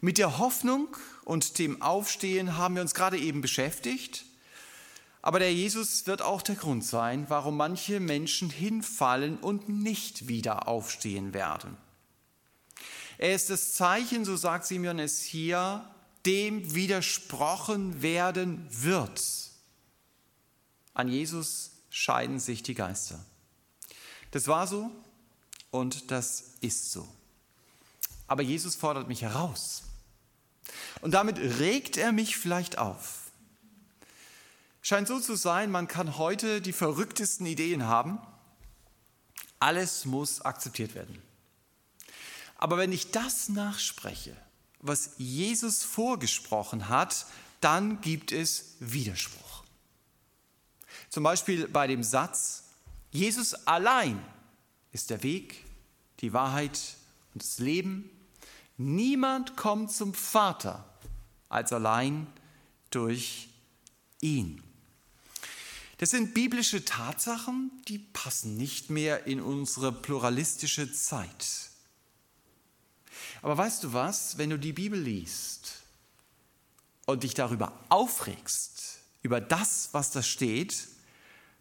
Mit 0.00 0.18
der 0.18 0.38
Hoffnung 0.38 0.88
und 1.24 1.58
dem 1.58 1.82
Aufstehen 1.82 2.56
haben 2.56 2.74
wir 2.74 2.82
uns 2.82 2.94
gerade 2.94 3.18
eben 3.18 3.42
beschäftigt. 3.42 4.24
Aber 5.22 5.38
der 5.38 5.52
Jesus 5.52 6.06
wird 6.06 6.22
auch 6.22 6.42
der 6.42 6.54
Grund 6.54 6.84
sein, 6.84 7.26
warum 7.28 7.56
manche 7.56 8.00
Menschen 8.00 8.48
hinfallen 8.48 9.38
und 9.38 9.68
nicht 9.68 10.28
wieder 10.28 10.66
aufstehen 10.66 11.34
werden. 11.34 11.76
Er 13.18 13.34
ist 13.34 13.50
das 13.50 13.74
Zeichen, 13.74 14.24
so 14.24 14.36
sagt 14.36 14.64
Simeon 14.64 14.98
es 14.98 15.22
hier, 15.22 15.84
dem 16.24 16.74
widersprochen 16.74 18.00
werden 18.00 18.66
wird. 18.70 19.22
An 20.94 21.08
Jesus 21.08 21.72
scheiden 21.90 22.38
sich 22.40 22.62
die 22.62 22.74
Geister. 22.74 23.22
Das 24.30 24.48
war 24.48 24.66
so 24.66 24.90
und 25.70 26.10
das 26.10 26.54
ist 26.60 26.92
so. 26.92 27.06
Aber 28.26 28.42
Jesus 28.42 28.76
fordert 28.76 29.08
mich 29.08 29.22
heraus. 29.22 29.82
Und 31.00 31.12
damit 31.12 31.38
regt 31.38 31.96
er 31.96 32.12
mich 32.12 32.36
vielleicht 32.36 32.78
auf. 32.78 33.19
Scheint 34.82 35.08
so 35.08 35.20
zu 35.20 35.36
sein, 35.36 35.70
man 35.70 35.88
kann 35.88 36.16
heute 36.16 36.60
die 36.60 36.72
verrücktesten 36.72 37.46
Ideen 37.46 37.86
haben. 37.86 38.18
Alles 39.58 40.06
muss 40.06 40.40
akzeptiert 40.40 40.94
werden. 40.94 41.20
Aber 42.56 42.78
wenn 42.78 42.92
ich 42.92 43.10
das 43.10 43.48
nachspreche, 43.50 44.36
was 44.80 45.12
Jesus 45.18 45.82
vorgesprochen 45.82 46.88
hat, 46.88 47.26
dann 47.60 48.00
gibt 48.00 48.32
es 48.32 48.76
Widerspruch. 48.80 49.64
Zum 51.10 51.24
Beispiel 51.24 51.68
bei 51.68 51.86
dem 51.86 52.02
Satz, 52.02 52.64
Jesus 53.10 53.54
allein 53.66 54.24
ist 54.92 55.10
der 55.10 55.22
Weg, 55.22 55.64
die 56.20 56.32
Wahrheit 56.32 56.78
und 57.34 57.42
das 57.42 57.58
Leben. 57.58 58.10
Niemand 58.76 59.56
kommt 59.56 59.92
zum 59.92 60.14
Vater 60.14 60.84
als 61.48 61.72
allein 61.72 62.26
durch 62.90 63.48
ihn. 64.20 64.62
Das 66.00 66.08
sind 66.08 66.32
biblische 66.32 66.82
Tatsachen, 66.82 67.70
die 67.86 67.98
passen 67.98 68.56
nicht 68.56 68.88
mehr 68.88 69.26
in 69.26 69.38
unsere 69.38 69.92
pluralistische 69.92 70.90
Zeit. 70.90 71.68
Aber 73.42 73.58
weißt 73.58 73.84
du 73.84 73.92
was, 73.92 74.38
wenn 74.38 74.48
du 74.48 74.58
die 74.58 74.72
Bibel 74.72 74.98
liest 74.98 75.82
und 77.04 77.22
dich 77.22 77.34
darüber 77.34 77.78
aufregst, 77.90 79.00
über 79.20 79.42
das, 79.42 79.90
was 79.92 80.10
da 80.10 80.22
steht, 80.22 80.88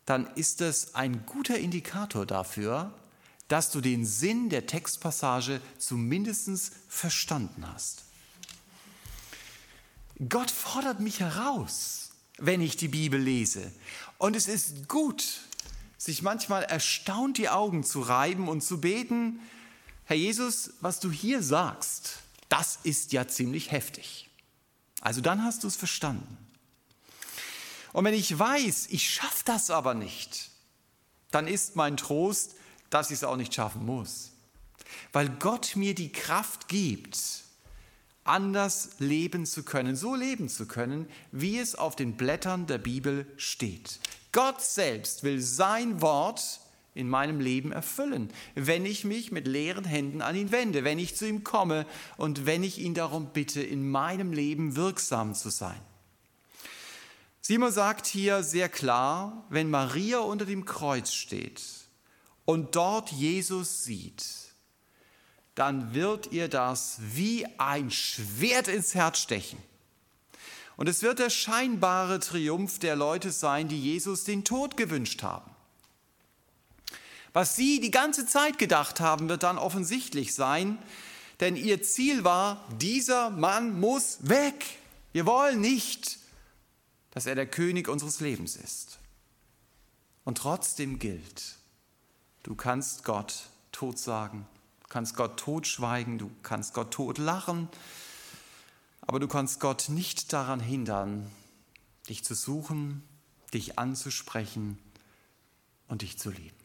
dann 0.05 0.25
ist 0.35 0.61
es 0.61 0.95
ein 0.95 1.25
guter 1.25 1.57
Indikator 1.57 2.25
dafür, 2.25 2.97
dass 3.49 3.71
du 3.71 3.81
den 3.81 4.05
Sinn 4.05 4.47
der 4.47 4.67
Textpassage 4.67 5.59
zumindest 5.79 6.71
verstanden 6.87 7.67
hast. 7.67 8.05
Gott 10.29 10.49
fordert 10.49 11.01
mich 11.01 11.19
heraus, 11.19 12.11
wenn 12.37 12.61
ich 12.61 12.77
die 12.77 12.87
Bibel 12.87 13.19
lese. 13.19 13.69
Und 14.19 14.35
es 14.35 14.47
ist 14.47 14.89
gut, 14.89 15.25
sich 15.97 16.21
manchmal 16.21 16.63
erstaunt 16.63 17.37
die 17.37 17.49
Augen 17.49 17.83
zu 17.83 18.01
reiben 18.01 18.47
und 18.49 18.61
zu 18.61 18.79
beten, 18.79 19.39
Herr 20.03 20.17
Jesus, 20.17 20.73
was 20.81 20.99
du 20.99 21.09
hier 21.09 21.41
sagst, 21.41 22.19
das 22.49 22.79
ist 22.83 23.13
ja 23.13 23.27
ziemlich 23.27 23.71
heftig. 23.71 24.29
Also 25.01 25.21
dann 25.21 25.43
hast 25.43 25.63
du 25.63 25.67
es 25.67 25.77
verstanden. 25.77 26.37
Und 27.93 28.03
wenn 28.03 28.13
ich 28.13 28.37
weiß, 28.37 28.87
ich 28.89 29.09
schaffe 29.09 29.43
das 29.45 29.69
aber 29.69 29.93
nicht, 29.93 30.49
dann 31.31 31.47
ist 31.47 31.77
mein 31.77 31.95
Trost, 31.95 32.55
dass 32.89 33.11
ich 33.11 33.17
es 33.17 33.23
auch 33.23 33.37
nicht 33.37 33.53
schaffen 33.53 33.85
muss. 33.85 34.31
Weil 35.13 35.29
Gott 35.29 35.75
mir 35.75 35.95
die 35.95 36.11
Kraft 36.11 36.67
gibt, 36.67 37.19
anders 38.29 38.91
leben 38.99 39.45
zu 39.45 39.63
können, 39.63 39.95
so 39.95 40.15
leben 40.15 40.47
zu 40.47 40.67
können, 40.67 41.07
wie 41.31 41.57
es 41.57 41.75
auf 41.75 41.95
den 41.95 42.15
Blättern 42.15 42.67
der 42.67 42.77
Bibel 42.77 43.25
steht. 43.37 43.99
Gott 44.31 44.61
selbst 44.61 45.23
will 45.23 45.41
sein 45.41 46.01
Wort 46.01 46.61
in 46.93 47.09
meinem 47.09 47.39
Leben 47.39 47.71
erfüllen, 47.71 48.31
wenn 48.55 48.85
ich 48.85 49.03
mich 49.03 49.31
mit 49.31 49.47
leeren 49.47 49.85
Händen 49.85 50.21
an 50.21 50.35
ihn 50.35 50.51
wende, 50.51 50.83
wenn 50.83 50.99
ich 50.99 51.15
zu 51.15 51.27
ihm 51.27 51.43
komme 51.43 51.85
und 52.17 52.45
wenn 52.45 52.63
ich 52.63 52.79
ihn 52.79 52.93
darum 52.93 53.31
bitte, 53.33 53.61
in 53.61 53.89
meinem 53.89 54.31
Leben 54.33 54.75
wirksam 54.75 55.33
zu 55.33 55.49
sein. 55.49 55.79
Simon 57.41 57.71
sagt 57.71 58.05
hier 58.05 58.43
sehr 58.43 58.69
klar, 58.69 59.45
wenn 59.49 59.69
Maria 59.69 60.19
unter 60.19 60.45
dem 60.45 60.65
Kreuz 60.65 61.13
steht 61.13 61.63
und 62.45 62.75
dort 62.75 63.11
Jesus 63.11 63.83
sieht, 63.83 64.48
dann 65.55 65.93
wird 65.93 66.31
ihr 66.31 66.47
das 66.47 66.97
wie 66.99 67.45
ein 67.57 67.91
Schwert 67.91 68.67
ins 68.67 68.95
Herz 68.95 69.19
stechen. 69.19 69.59
Und 70.77 70.87
es 70.87 71.01
wird 71.01 71.19
der 71.19 71.29
scheinbare 71.29 72.21
Triumph 72.21 72.79
der 72.79 72.95
Leute 72.95 73.31
sein, 73.31 73.67
die 73.67 73.81
Jesus 73.81 74.23
den 74.23 74.45
Tod 74.45 74.77
gewünscht 74.77 75.23
haben. 75.23 75.51
Was 77.33 77.55
sie 77.55 77.79
die 77.79 77.91
ganze 77.91 78.25
Zeit 78.25 78.57
gedacht 78.57 78.99
haben, 78.99 79.29
wird 79.29 79.43
dann 79.43 79.57
offensichtlich 79.57 80.33
sein, 80.33 80.77
denn 81.39 81.55
ihr 81.55 81.83
Ziel 81.83 82.23
war, 82.23 82.65
dieser 82.79 83.29
Mann 83.29 83.79
muss 83.79 84.19
weg. 84.21 84.65
Wir 85.11 85.25
wollen 85.25 85.61
nicht, 85.61 86.19
dass 87.11 87.25
er 87.25 87.35
der 87.35 87.47
König 87.47 87.87
unseres 87.87 88.19
Lebens 88.19 88.55
ist. 88.55 88.99
Und 90.23 90.37
trotzdem 90.37 90.99
gilt, 90.99 91.55
du 92.43 92.55
kannst 92.55 93.03
Gott 93.03 93.49
tot 93.71 93.97
sagen, 93.97 94.47
du 94.53 94.58
kannst 94.89 95.15
Gott 95.15 95.39
totschweigen, 95.39 96.17
du 96.17 96.29
kannst 96.43 96.73
Gott 96.73 96.91
tot 96.91 97.17
lachen, 97.17 97.69
aber 99.01 99.19
du 99.19 99.27
kannst 99.27 99.59
Gott 99.59 99.89
nicht 99.89 100.33
daran 100.33 100.59
hindern, 100.59 101.31
dich 102.09 102.23
zu 102.23 102.35
suchen, 102.35 103.03
dich 103.53 103.79
anzusprechen 103.79 104.77
und 105.87 106.01
dich 106.01 106.17
zu 106.17 106.31
lieben. 106.31 106.57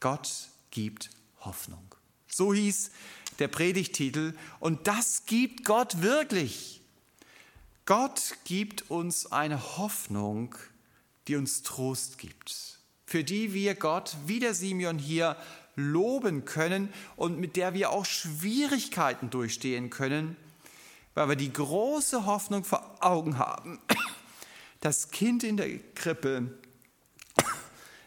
Gott 0.00 0.48
gibt 0.70 1.10
Hoffnung. 1.40 1.94
So 2.28 2.52
hieß 2.52 2.90
der 3.38 3.48
Predigtitel 3.48 4.34
und 4.60 4.86
das 4.86 5.26
gibt 5.26 5.64
Gott 5.64 6.02
wirklich. 6.02 6.80
Gott 7.84 8.34
gibt 8.44 8.90
uns 8.90 9.26
eine 9.30 9.76
Hoffnung, 9.76 10.54
die 11.28 11.36
uns 11.36 11.62
Trost 11.62 12.18
gibt, 12.18 12.78
für 13.06 13.24
die 13.24 13.52
wir 13.52 13.74
Gott, 13.74 14.16
wie 14.26 14.40
der 14.40 14.54
Simeon 14.54 14.98
hier, 14.98 15.36
loben 15.74 16.44
können 16.44 16.92
und 17.16 17.38
mit 17.38 17.56
der 17.56 17.74
wir 17.74 17.90
auch 17.90 18.04
Schwierigkeiten 18.04 19.30
durchstehen 19.30 19.90
können, 19.90 20.36
weil 21.14 21.28
wir 21.28 21.36
die 21.36 21.52
große 21.52 22.26
Hoffnung 22.26 22.64
vor 22.64 22.96
Augen 23.00 23.38
haben. 23.38 23.78
Das 24.80 25.12
Kind 25.12 25.44
in 25.44 25.56
der 25.56 25.78
Krippe 25.94 26.58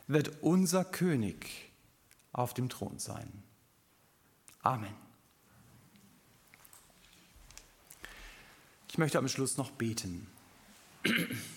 wird 0.07 0.41
unser 0.41 0.83
König 0.83 1.71
auf 2.33 2.53
dem 2.53 2.67
Thron 2.67 2.99
sein. 2.99 3.31
Amen. 4.61 4.93
Ich 8.89 8.97
möchte 8.97 9.17
am 9.17 9.29
Schluss 9.29 9.55
noch 9.55 9.71
beten. 9.71 10.27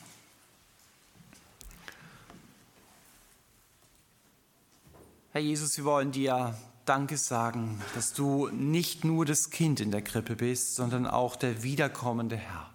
Herr 5.38 5.44
Jesus, 5.44 5.76
wir 5.76 5.84
wollen 5.84 6.10
dir 6.10 6.58
Danke 6.84 7.16
sagen, 7.16 7.80
dass 7.94 8.12
du 8.12 8.48
nicht 8.48 9.04
nur 9.04 9.24
das 9.24 9.50
Kind 9.50 9.78
in 9.78 9.92
der 9.92 10.02
Krippe 10.02 10.34
bist, 10.34 10.74
sondern 10.74 11.06
auch 11.06 11.36
der 11.36 11.62
wiederkommende 11.62 12.36
Herr. 12.36 12.68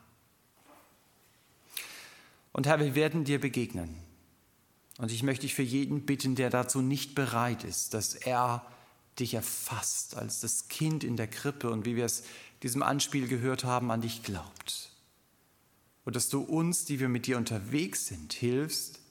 Und 2.53 2.65
Herr, 2.65 2.79
wir 2.79 2.95
werden 2.95 3.25
dir 3.25 3.41
begegnen. 3.41 3.97
Und 4.97 5.11
ich 5.11 5.23
möchte 5.23 5.41
dich 5.41 5.55
für 5.55 5.61
jeden 5.61 6.05
bitten, 6.05 6.35
der 6.35 6.49
dazu 6.49 6.81
nicht 6.81 7.15
bereit 7.15 7.65
ist, 7.65 7.93
dass 7.93 8.15
er 8.15 8.65
dich 9.19 9.33
erfasst 9.33 10.15
als 10.15 10.39
das 10.39 10.69
Kind 10.69 11.03
in 11.03 11.17
der 11.17 11.27
Krippe 11.27 11.69
und 11.69 11.83
wie 11.83 11.97
wir 11.97 12.05
es 12.05 12.23
diesem 12.61 12.81
Anspiel 12.81 13.27
gehört 13.27 13.65
haben, 13.65 13.91
an 13.91 13.99
dich 13.99 14.23
glaubt. 14.23 14.89
Und 16.05 16.15
dass 16.15 16.29
du 16.29 16.39
uns, 16.39 16.85
die 16.85 17.01
wir 17.01 17.09
mit 17.09 17.27
dir 17.27 17.35
unterwegs 17.35 18.07
sind, 18.07 18.31
hilfst, 18.31 19.01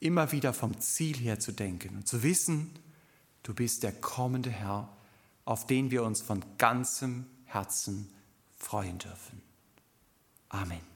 immer 0.00 0.32
wieder 0.32 0.54
vom 0.54 0.80
Ziel 0.80 1.18
her 1.18 1.38
zu 1.38 1.52
denken 1.52 1.96
und 1.96 2.08
zu 2.08 2.22
wissen, 2.22 2.70
Du 3.44 3.54
bist 3.54 3.84
der 3.84 3.92
kommende 3.92 4.50
Herr, 4.50 4.88
auf 5.44 5.66
den 5.66 5.90
wir 5.92 6.02
uns 6.02 6.22
von 6.22 6.42
ganzem 6.58 7.26
Herzen 7.44 8.10
freuen 8.56 8.98
dürfen. 8.98 9.42
Amen. 10.48 10.93